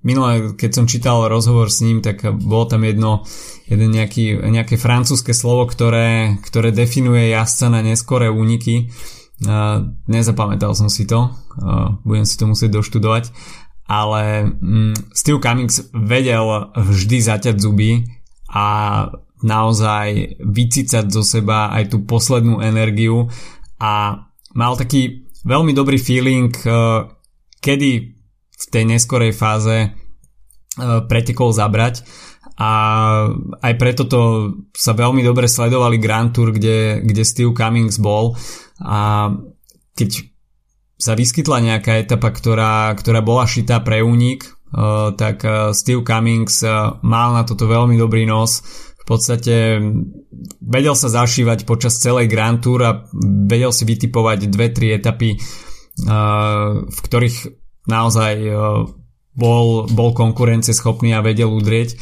[0.00, 3.28] minulé, keď som čítal rozhovor s ním, tak bolo tam jedno,
[3.68, 9.17] jeden nejaký, nejaké francúzske slovo, ktoré, ktoré definuje jazdca na neskoré úniky Uh,
[10.10, 11.30] nezapamätal som si to,
[12.02, 13.30] budem si to musieť doštudovať,
[13.88, 16.44] ale um, Steve Cummings vedel
[16.76, 18.04] vždy zaťať zuby
[18.52, 18.66] a
[19.40, 23.32] naozaj vycícať zo seba aj tú poslednú energiu
[23.80, 27.08] a mal taký veľmi dobrý feeling, uh,
[27.64, 27.90] kedy
[28.52, 29.92] v tej neskorej fáze uh,
[31.08, 32.04] pretekol zabrať
[32.58, 32.70] a
[33.62, 34.20] aj preto to
[34.74, 38.34] sa veľmi dobre sledovali Grand Tour, kde, kde Steve Cummings bol
[38.82, 39.30] a
[39.94, 40.26] keď
[40.98, 46.66] sa vyskytla nejaká etapa, ktorá, ktorá bola šitá pre únik, uh, tak uh, Steve Cummings
[46.66, 48.66] uh, mal na toto veľmi dobrý nos.
[48.98, 49.78] V podstate
[50.58, 53.06] vedel sa zašívať počas celej Grand Tour a
[53.46, 55.32] vedel si vytipovať dve, tri etapy,
[56.84, 57.36] v ktorých
[57.88, 58.34] naozaj
[59.38, 61.94] bol, bol konkurenceschopný a vedel udrieť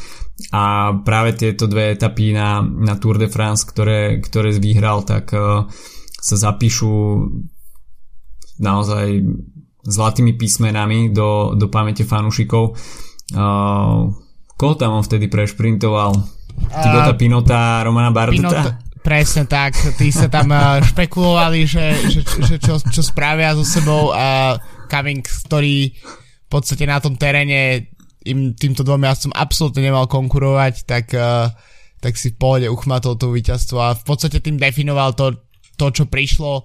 [0.49, 5.69] a práve tieto dve etapy na, na Tour de France, ktoré, ktoré vyhral, tak uh,
[6.17, 7.25] sa zapíšu
[8.57, 9.21] naozaj
[9.85, 12.77] zlatými písmenami do, do pamäte fanúšikov.
[13.33, 14.13] Uh,
[14.57, 16.17] koho tam on vtedy prešprintoval?
[16.57, 18.49] Tibota uh, Pinota, Romana Barduta?
[18.49, 18.71] Pinota,
[19.05, 24.13] presne tak, tí sa tam uh, špekulovali, že, že, že čo, čo spravia so sebou
[24.13, 25.97] a uh, Cummings, ktorý
[26.47, 27.91] v podstate na tom teréne
[28.23, 31.51] im týmto dvom jazdcom absolútne nemal konkurovať, tak, uh,
[31.99, 35.35] tak si v pohode uchmatol to víťazstvo a v podstate tým definoval to,
[35.75, 36.63] to, čo prišlo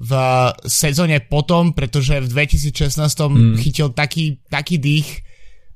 [0.00, 0.12] v
[0.64, 3.54] sezóne potom, pretože v 2016 mm.
[3.62, 5.22] chytil taký, taký dých,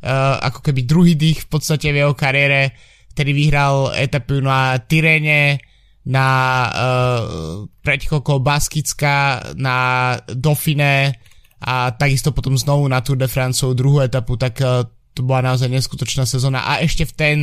[0.02, 2.74] uh, ako keby druhý dých v podstate v jeho kariére,
[3.14, 5.62] ktorý vyhral etapu na Tyrene,
[6.04, 6.28] na
[6.68, 9.76] uh, pretekoko Baskická, na
[10.28, 11.16] Dauphine
[11.64, 14.84] a takisto potom znovu na Tour de France druhú etapu, tak uh,
[15.16, 17.36] to bola naozaj neskutočná sezóna a ešte v ten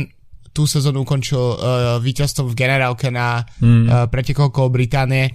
[0.52, 1.56] tú sezónu ukončil uh,
[1.98, 3.84] víťazstvom v generálke na mm.
[3.88, 5.32] uh, pretekoch okolo Británie.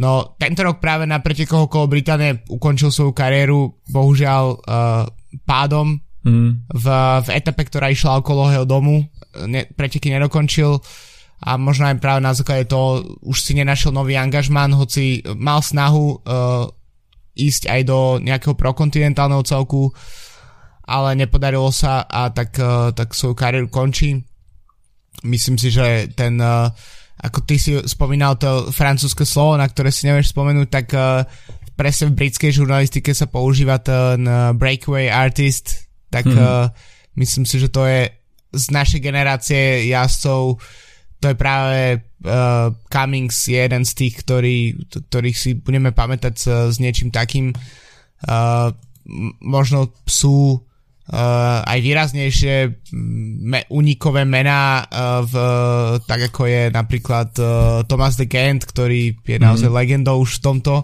[0.00, 5.04] No tento rok práve na pretekoch okolo Británie ukončil svoju kariéru bohužiaľ uh,
[5.44, 6.72] pádom mm.
[6.72, 6.86] v,
[7.22, 9.04] v etape, ktorá išla okolo jeho domu.
[9.44, 10.80] Ne, preteky nedokončil
[11.44, 16.24] a možno aj práve na základe toho už si nenašiel nový angažman, hoci mal snahu
[16.24, 16.66] uh,
[17.38, 19.94] ísť aj do nejakého prokontinentálneho celku,
[20.82, 24.18] ale nepodarilo sa a tak, uh, tak svoju kariéru končí.
[25.22, 26.68] Myslím si, že ten, uh,
[27.22, 31.22] ako ty si spomínal to francúzske slovo, na ktoré si nevieš spomenúť, tak uh,
[31.78, 36.72] presne v britskej žurnalistike sa používa ten uh, breakaway artist, tak uh,
[37.14, 38.10] myslím si, že to je
[38.48, 40.58] z našej generácie jazdcov
[41.18, 46.46] to je práve uh, Cummings je jeden z tých, ktorý, ktorých si budeme pamätať s,
[46.46, 47.50] s niečím takým.
[48.22, 48.70] Uh,
[49.42, 50.62] možno sú
[51.10, 52.54] uh, aj výraznejšie
[53.42, 55.34] me, unikové mená uh, v,
[56.06, 57.48] tak ako je napríklad uh,
[57.88, 59.80] Thomas de Gent, ktorý je naozaj mm-hmm.
[59.80, 60.74] legendou už v tomto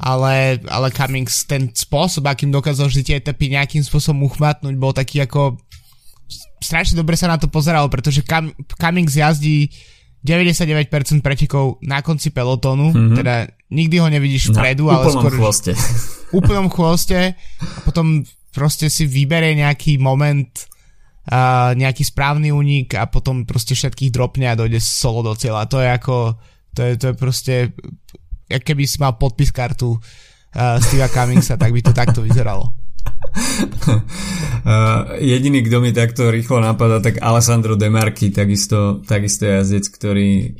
[0.00, 5.20] ale, ale Cummings ten spôsob, akým dokázal vždy tie etapy nejakým spôsobom uchmatnúť, bol taký
[5.20, 5.60] ako
[6.60, 9.70] strašne dobre sa na to pozeralo, pretože Cam, Cummings jazdí
[10.20, 10.90] 99%
[11.24, 13.16] pretekov na konci pelotónu, mm-hmm.
[13.16, 13.34] teda
[13.72, 15.32] nikdy ho nevidíš vpredu, ale skôr...
[15.32, 15.72] chvoste.
[16.36, 18.22] úplnom chvoste a potom
[18.52, 20.50] proste si vybere nejaký moment
[21.30, 25.70] uh, nejaký správny únik a potom proste všetkých dropne a dojde solo do cieľa.
[25.70, 26.16] To je ako,
[26.74, 27.54] to je, to je proste,
[28.50, 32.79] keby si mal podpis kartu uh, Steva Cummingsa, tak by to takto vyzeralo.
[34.60, 40.58] Uh, jediný, kto mi takto rýchlo napadá, tak Alessandro Demarchi, takisto, takisto jazdec, ktorý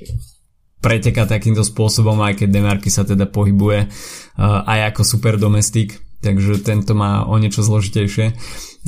[0.80, 6.64] preteká takýmto spôsobom, aj keď Demarchi sa teda pohybuje uh, aj ako super domestik, takže
[6.64, 8.26] tento má o niečo zložitejšie.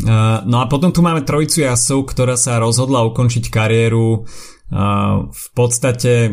[0.02, 4.24] Uh, no a potom tu máme trojicu jazdcov, ktorá sa rozhodla ukončiť kariéru
[5.28, 6.32] v podstate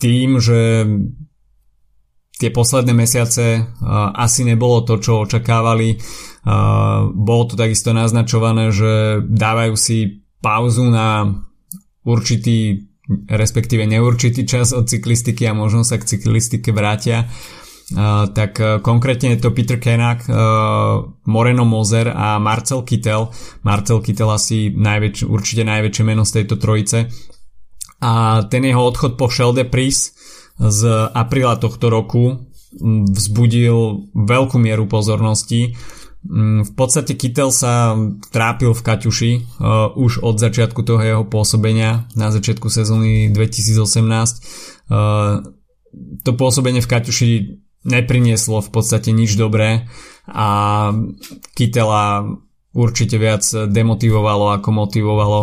[0.00, 0.88] tým, že
[2.40, 5.96] tie posledné mesiace uh, asi nebolo to, čo očakávali.
[6.42, 11.38] Uh, bolo to takisto naznačované, že dávajú si pauzu na
[12.02, 12.88] určitý,
[13.30, 17.30] respektíve neurčitý čas od cyklistiky a možno sa k cyklistike vrátia.
[17.92, 20.24] Uh, tak konkrétne je to Peter Kenak,
[21.28, 23.28] Moreno Mozer a Marcel Kittel.
[23.62, 27.12] Marcel Kittel asi najväč, určite najväčšie meno z tejto trojice.
[28.02, 30.10] A ten jeho odchod po Shelde Pris
[30.58, 30.80] z
[31.12, 32.52] apríla tohto roku
[33.12, 35.76] vzbudil veľkú mieru pozornosti.
[36.62, 37.98] V podstate Kittel sa
[38.30, 43.82] trápil v Kaťuši uh, už od začiatku toho jeho pôsobenia na začiatku sezóny 2018.
[44.86, 45.42] Uh,
[46.22, 47.30] to pôsobenie v Kaťuši
[47.82, 49.90] neprinieslo v podstate nič dobré
[50.30, 50.48] a
[51.58, 52.22] Kittela
[52.70, 55.40] určite viac demotivovalo ako motivovalo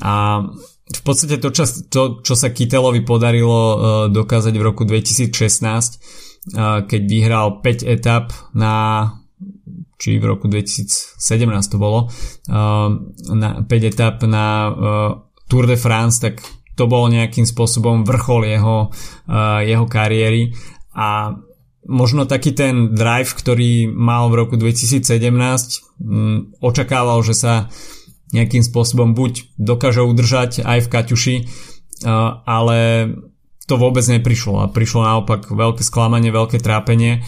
[0.00, 0.42] a
[0.84, 3.76] v podstate to, čo, to, čo sa Kittelovi podarilo uh,
[4.12, 9.08] dokázať v roku 2016, uh, keď vyhral 5 etap na
[9.94, 11.24] či v roku 2017
[11.72, 12.12] to bolo,
[12.52, 12.88] uh,
[13.32, 14.74] na 5 etap na uh,
[15.48, 18.90] Tour de France, tak to bolo nejakým spôsobom vrchol jeho,
[19.30, 20.52] uh, jeho kariéry.
[20.98, 21.38] A
[21.86, 25.06] možno taký ten drive, ktorý mal v roku 2017,
[26.02, 27.54] um, očakával, že sa
[28.34, 31.36] nejakým spôsobom buď dokáže udržať aj v Kaťuši,
[32.42, 32.78] ale
[33.64, 34.60] to vôbec neprišlo.
[34.60, 37.24] A prišlo naopak veľké sklamanie, veľké trápenie.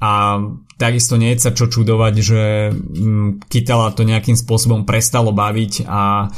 [0.00, 0.40] A
[0.80, 2.42] takisto nie je sa čo čudovať, že
[2.72, 6.32] mm, Kytela to nejakým spôsobom prestalo baviť a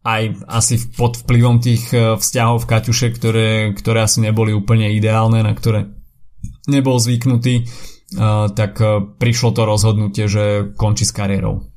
[0.00, 5.44] aj asi pod vplyvom tých e, vzťahov v Kaťuše, ktoré, ktoré asi neboli úplne ideálne,
[5.44, 5.92] na ktoré
[6.72, 7.64] nebol zvyknutý, e,
[8.56, 11.68] tak e, prišlo to rozhodnutie, že končí s kariérou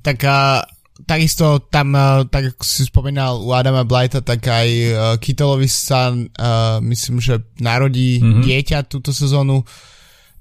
[0.00, 0.64] tak uh,
[1.06, 6.12] takisto tam, uh, tak ako si spomínal u Adama Blighta, tak aj uh, Kittelovi sa
[6.12, 8.42] uh, myslím, že narodí mm-hmm.
[8.44, 9.64] dieťa túto sezónu,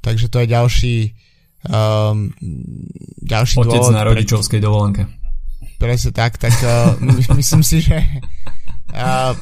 [0.03, 0.95] takže to je ďalší
[1.67, 2.31] um,
[3.23, 3.95] ďalší Otec dôvod.
[3.95, 4.65] na rodičovskej pre...
[4.65, 5.03] dovolenke.
[5.79, 6.95] Presne tak, tak uh,
[7.39, 7.99] myslím si, že
[8.95, 9.35] uh,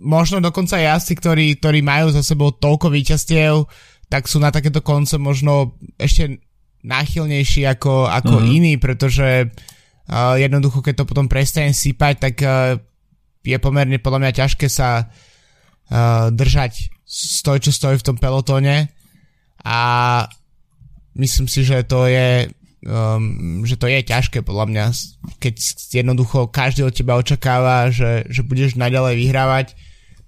[0.00, 3.68] možno dokonca jazdci, ktorí, ktorí majú za sebou toľko víťazstiev,
[4.10, 6.40] tak sú na takéto konce možno ešte
[6.84, 8.54] náchylnejší ako, ako mm-hmm.
[8.56, 12.78] iní, pretože uh, jednoducho, keď to potom prestane sypať, tak uh,
[13.44, 18.88] je pomerne podľa mňa ťažké sa uh, držať stoj, čo stojí v tom pelotóne
[19.64, 19.80] a
[21.18, 22.48] myslím si, že to je
[22.86, 24.84] um, že to je ťažké podľa mňa,
[25.42, 25.54] keď
[25.92, 29.66] jednoducho každý od teba očakáva, že, že budeš naďalej vyhrávať.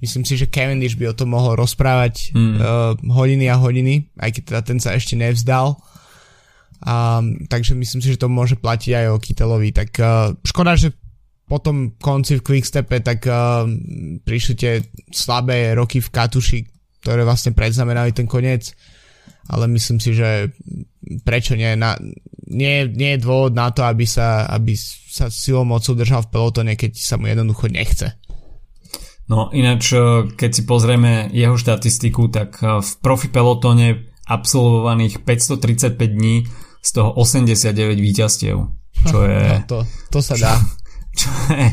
[0.03, 2.55] Myslím si, že Cavendish by o tom mohol rozprávať mm.
[2.59, 5.78] uh, hodiny a hodiny, aj keď teda ten sa ešte nevzdal.
[6.83, 9.70] A, takže myslím si, že to môže platiť aj o Kytelovi.
[9.70, 10.91] Tak uh, škoda, že
[11.47, 13.62] po tom konci v Quickstepe tak uh,
[14.26, 14.72] prišli tie
[15.14, 16.59] slabé roky v Katuši,
[17.03, 18.74] ktoré vlastne predznamenali ten koniec.
[19.47, 20.51] Ale myslím si, že
[21.22, 21.74] prečo nie?
[21.78, 21.95] Na,
[22.51, 26.72] nie, nie je dôvod na to, aby sa, aby sa silou mocou držal v pelotone,
[26.74, 28.18] keď sa mu jednoducho nechce.
[29.30, 29.95] No ináč,
[30.35, 36.47] keď si pozrieme jeho štatistiku, tak v profi pelotone absolvovaných 535 dní
[36.83, 38.57] z toho 89 víťazstiev,
[39.07, 39.43] čo je...
[39.62, 39.78] No, to,
[40.11, 40.59] to sa dá.
[41.14, 41.66] Čo, čo je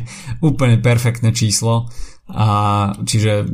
[0.46, 1.90] úplne perfektné číslo
[2.30, 2.48] a
[3.02, 3.50] čiže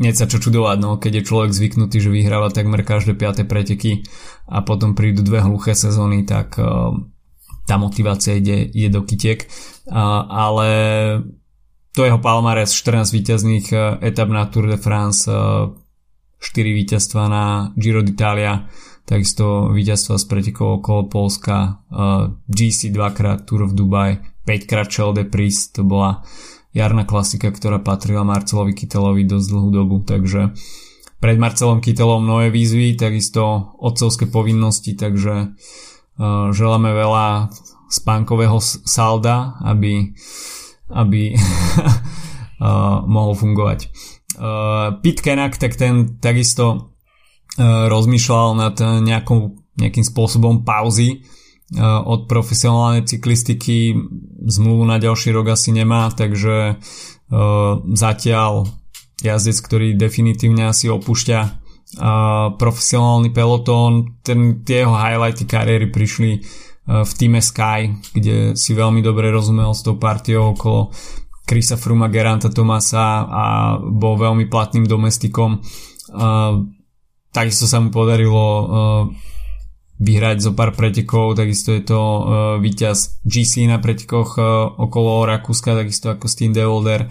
[0.00, 3.44] nie sa čo čudovať, no, keď je človek zvyknutý, že vyhráva takmer každé 5.
[3.44, 4.00] preteky
[4.48, 6.96] a potom prídu dve hluché sezóny, tak uh,
[7.68, 9.44] tá motivácia ide, ide do kytiek.
[9.84, 10.68] Uh, ale
[11.92, 13.66] to jeho palmares 14 víťazných
[14.00, 15.76] etap na Tour de France 4
[16.80, 17.44] víťazstva na
[17.76, 18.64] Giro d'Italia
[19.10, 21.82] takisto víťazstva z pretekov okolo Polska
[22.46, 26.22] GC dvakrát Tour of Dubai 5 krát Chel de Pris to bola
[26.70, 30.54] jarná klasika, ktorá patrila Marcelovi Kytelovi dosť dlhú dobu, takže
[31.20, 37.52] pred Marcelom Kytelom nové výzvy, takisto otcovské povinnosti, takže uh, želáme veľa
[37.92, 40.16] spánkového salda, aby,
[40.88, 43.92] aby uh, mohol fungovať.
[45.04, 46.96] Pit Kenak, tak ten takisto
[47.58, 53.96] rozmýšľal nad nejakou, nejakým spôsobom pauzy uh, od profesionálnej cyklistiky.
[54.46, 56.82] Zmluvu na ďalší rok asi nemá, takže
[57.94, 58.66] zatiaľ
[59.22, 61.62] jazdec, ktorý definitívne asi opúšťa
[62.58, 64.18] profesionálny pelotón.
[64.26, 66.42] Ten, tie jeho highlighty kariéry prišli
[66.90, 70.90] v týme Sky, kde si veľmi dobre rozumel s tou partiou okolo
[71.46, 73.44] Krisa Fruma, Geranta Tomasa a
[73.78, 75.62] bol veľmi platným domestikom.
[77.30, 78.66] Uh, takisto sa mu podarilo uh,
[80.00, 82.22] vyhrať zo pár pretekov, takisto je to uh,
[82.58, 87.06] víťaz GC na pretekoch uh, okolo Rakúska, takisto ako Steam Devolder.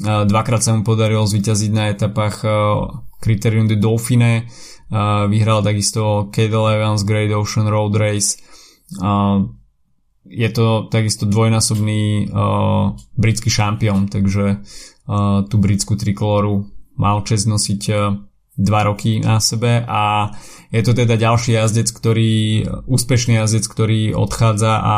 [0.00, 2.40] Dvakrát sa mu podarilo zvyťaziť na etapách
[3.20, 4.48] Criterium de Dauphine.
[5.28, 8.40] Vyhral takisto Cadel Evans Great Ocean Road Race.
[10.24, 12.32] Je to takisto dvojnásobný
[13.12, 14.64] britský šampión, takže
[15.52, 16.64] tú britskú trikoloru
[16.96, 17.80] mal čest nosiť
[18.60, 20.30] dva roky na sebe a
[20.68, 24.96] je to teda ďalší jazdec, ktorý, úspešný jazdec, ktorý odchádza a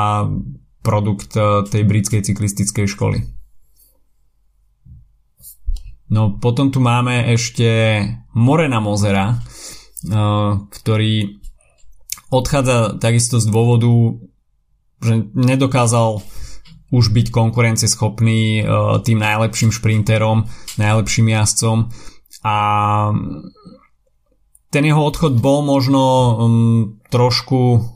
[0.82, 1.38] produkt
[1.70, 3.18] tej britskej cyklistickej školy.
[6.12, 8.02] No potom tu máme ešte
[8.36, 11.40] Morena Mozera, uh, ktorý
[12.28, 14.20] odchádza takisto z dôvodu,
[15.00, 16.20] že nedokázal
[16.92, 20.44] už byť konkurencieschopný uh, tým najlepším šprinterom,
[20.76, 21.88] najlepším jazdcom
[22.42, 22.56] a
[24.72, 27.86] ten jeho odchod bol možno um, trošku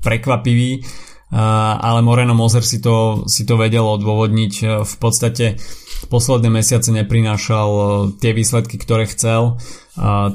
[0.00, 1.36] prekvapivý, uh,
[1.76, 4.82] ale Moreno Mozer si to, si to vedel odôvodniť.
[4.82, 5.60] V podstate
[6.06, 7.82] posledné mesiace neprinášal e,
[8.22, 9.58] tie výsledky, ktoré chcel.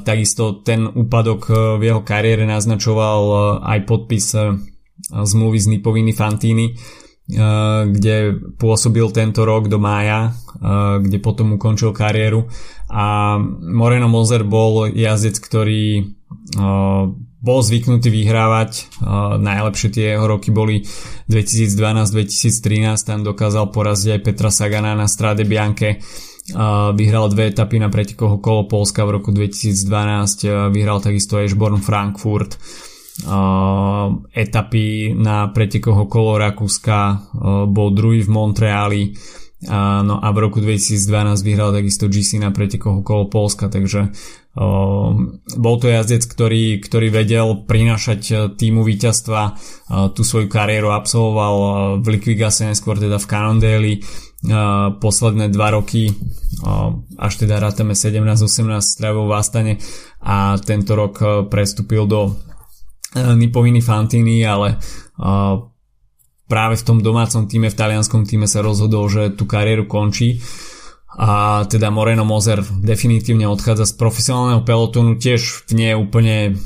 [0.04, 4.36] Takisto ten úpadok e, v jeho kariére naznačoval e, aj podpis
[5.04, 6.76] zmluvy z Nipoviny Fantini,
[7.24, 10.36] kde pôsobil tento rok do mája,
[11.00, 12.52] kde potom ukončil kariéru
[12.92, 16.12] a Moreno Mozer bol jazdec, ktorý
[17.44, 19.00] bol zvyknutý vyhrávať.
[19.40, 20.84] Najlepšie tie jeho roky boli
[21.32, 26.04] 2012-2013, tam dokázal poraziť aj Petra Sagana na Strade Bianche.
[26.92, 30.44] Vyhral dve etapy na pretekoch okolo Polska v roku 2012,
[30.76, 32.60] vyhral takisto aj Šborn Frankfurt
[34.34, 37.30] etapy na pretekoch okolo Rakúska,
[37.70, 39.02] bol druhý v Montreali,
[40.02, 44.10] no a v roku 2012 vyhral takisto GC na pretekoch okolo Polska, takže
[45.58, 49.58] bol to jazdec, ktorý, ktorý vedel prinášať e, týmu víťazstva,
[50.14, 51.56] tú svoju kariéru absolvoval
[51.98, 53.92] v Liquigase, neskôr teda v Cannondale
[55.02, 56.12] posledné dva roky,
[57.18, 59.74] až teda rátame 17-18 strávov v Astane
[60.20, 62.36] a tento rok prestúpil do
[63.14, 64.78] Nipoviny Fantini, ale
[66.44, 70.42] práve v tom domácom týme, v talianskom týme sa rozhodol, že tú kariéru končí.
[71.14, 76.58] A teda Moreno Mozer definitívne odchádza z profesionálneho pelotónu tiež v nie úplne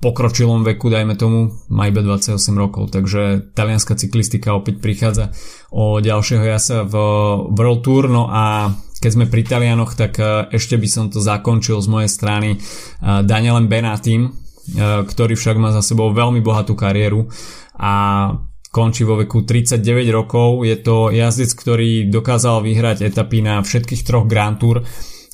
[0.00, 5.34] pokročilom veku, dajme tomu, má iba 28 rokov, takže talianská cyklistika opäť prichádza
[5.74, 6.94] o ďalšieho jasa v
[7.50, 8.70] World Tour, no a
[9.00, 10.20] keď sme pri Talianoch, tak
[10.52, 12.60] ešte by som to zakončil z mojej strany
[13.00, 14.30] Danielem Benatim, e,
[14.78, 17.26] ktorý však má za sebou veľmi bohatú kariéru
[17.80, 17.92] a
[18.70, 19.82] končí vo veku 39
[20.14, 20.62] rokov.
[20.62, 24.86] Je to jazdec, ktorý dokázal vyhrať etapy na všetkých troch Grand Tour,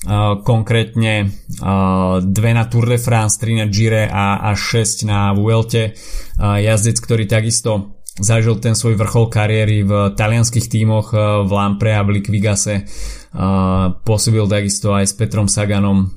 [0.07, 1.35] Uh, konkrétne
[1.65, 5.99] uh, dve na Tour de France, 3 na Gire a, a 6 na Vuelte.
[6.39, 11.11] Jazdec, ktorý takisto zažil ten svoj vrchol kariéry v talianských tímoch
[11.49, 12.87] v Lampre a v Liquigase.
[14.05, 16.13] Pôsobil takisto aj s Petrom Saganom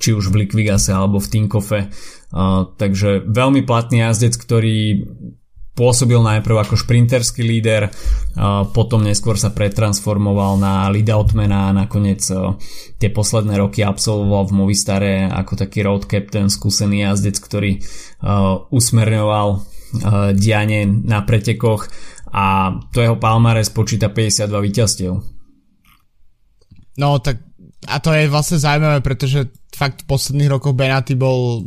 [0.00, 1.80] či už v Liquigase alebo v Tinkofe.
[2.74, 5.06] Takže veľmi platný jazdec, ktorý
[5.70, 7.88] pôsobil najprv ako šprinterský líder,
[8.74, 12.20] potom neskôr sa pretransformoval na leadoutmana a nakoniec
[13.00, 17.80] tie posledné roky absolvoval v Movistare ako taký road captain, skúsený jazdec, ktorý
[18.68, 19.48] usmerňoval
[20.36, 21.88] dianie na pretekoch
[22.30, 25.12] a to jeho palmares počíta 52 víťazstiev.
[26.98, 27.40] No tak
[27.88, 31.64] a to je vlastne zaujímavé, pretože fakt v posledných rokoch Benaty bol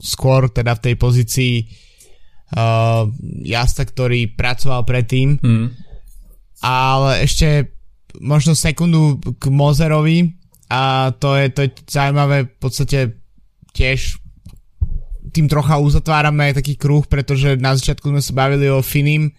[0.00, 1.54] skôr teda v tej pozícii
[2.56, 3.04] uh,
[3.44, 5.36] jazda, ktorý pracoval predtým.
[5.40, 5.68] Mm.
[6.64, 7.76] ale ešte
[8.20, 10.40] možno sekundu k Mozerovi
[10.70, 12.98] a to je, to je zaujímavé v podstate
[13.72, 14.20] tiež
[15.30, 19.30] tým trocha uzatvárame taký kruh, pretože na začiatku sme sa bavili o Finim.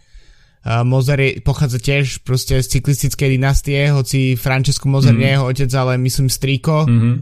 [0.62, 5.22] Mozer je, pochádza tiež proste z cyklistickej dynastie, hoci Francesco Mozer mm-hmm.
[5.22, 6.86] nie je jeho otec, ale myslím strýko.
[6.86, 7.16] Mm-hmm.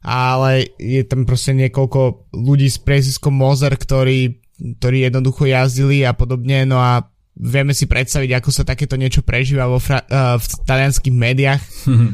[0.00, 4.42] Ale je tam proste niekoľko ľudí s priezviskom Mozer, ktorí,
[4.82, 7.06] ktorí jednoducho jazdili a podobne, no a
[7.38, 11.62] vieme si predstaviť, ako sa takéto niečo prežíva vo fra- uh, v talianských médiách.
[11.86, 12.10] Mm-hmm.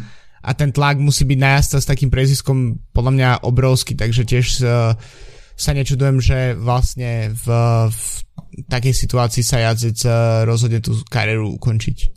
[0.46, 4.94] A ten tlak musí byť na s takým preziskom podľa mňa obrovský, takže tiež uh,
[5.56, 7.46] sa nečudujem, že vlastne v,
[7.88, 8.00] v
[8.68, 10.12] takej situácii sa jazdec eh,
[10.44, 12.14] rozhodne tú kariéru ukončiť.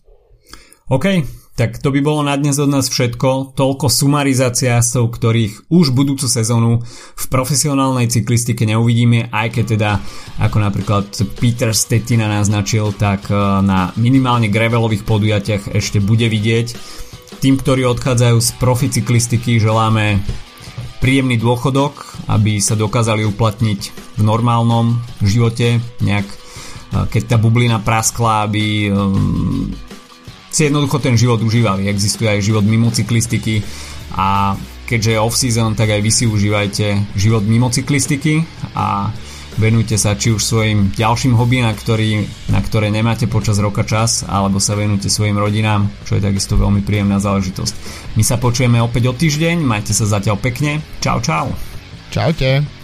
[0.90, 1.06] OK,
[1.54, 3.54] tak to by bolo na dnes od nás všetko.
[3.54, 6.82] Toľko sumarizácia jazdcov, ktorých už budúcu sezónu
[7.16, 9.92] v profesionálnej cyklistike neuvidíme, aj keď teda,
[10.42, 11.06] ako napríklad
[11.38, 17.00] Peter Stetina naznačil, tak eh, na minimálne gravelových podujatiach ešte bude vidieť.
[17.40, 20.20] Tým, ktorí odchádzajú z profi cyklistiky, želáme
[21.00, 23.82] príjemný dôchodok, aby sa dokázali uplatniť
[24.20, 26.28] v normálnom živote, nejak
[26.90, 29.70] keď tá bublina praskla, aby um,
[30.50, 31.86] si jednoducho ten život užívali.
[31.86, 33.62] Existuje aj život mimo cyklistiky
[34.18, 34.58] a
[34.90, 38.42] keďže je off-season, tak aj vy si užívajte život mimo cyklistiky
[38.74, 39.14] a
[39.60, 44.24] venujte sa či už svojim ďalším hobby, na, ktorý, na ktoré nemáte počas roka čas,
[44.24, 47.74] alebo sa venujte svojim rodinám, čo je takisto veľmi príjemná záležitosť.
[48.16, 51.52] My sa počujeme opäť o týždeň, majte sa zatiaľ pekne, čau čau.
[52.10, 52.79] Čaute.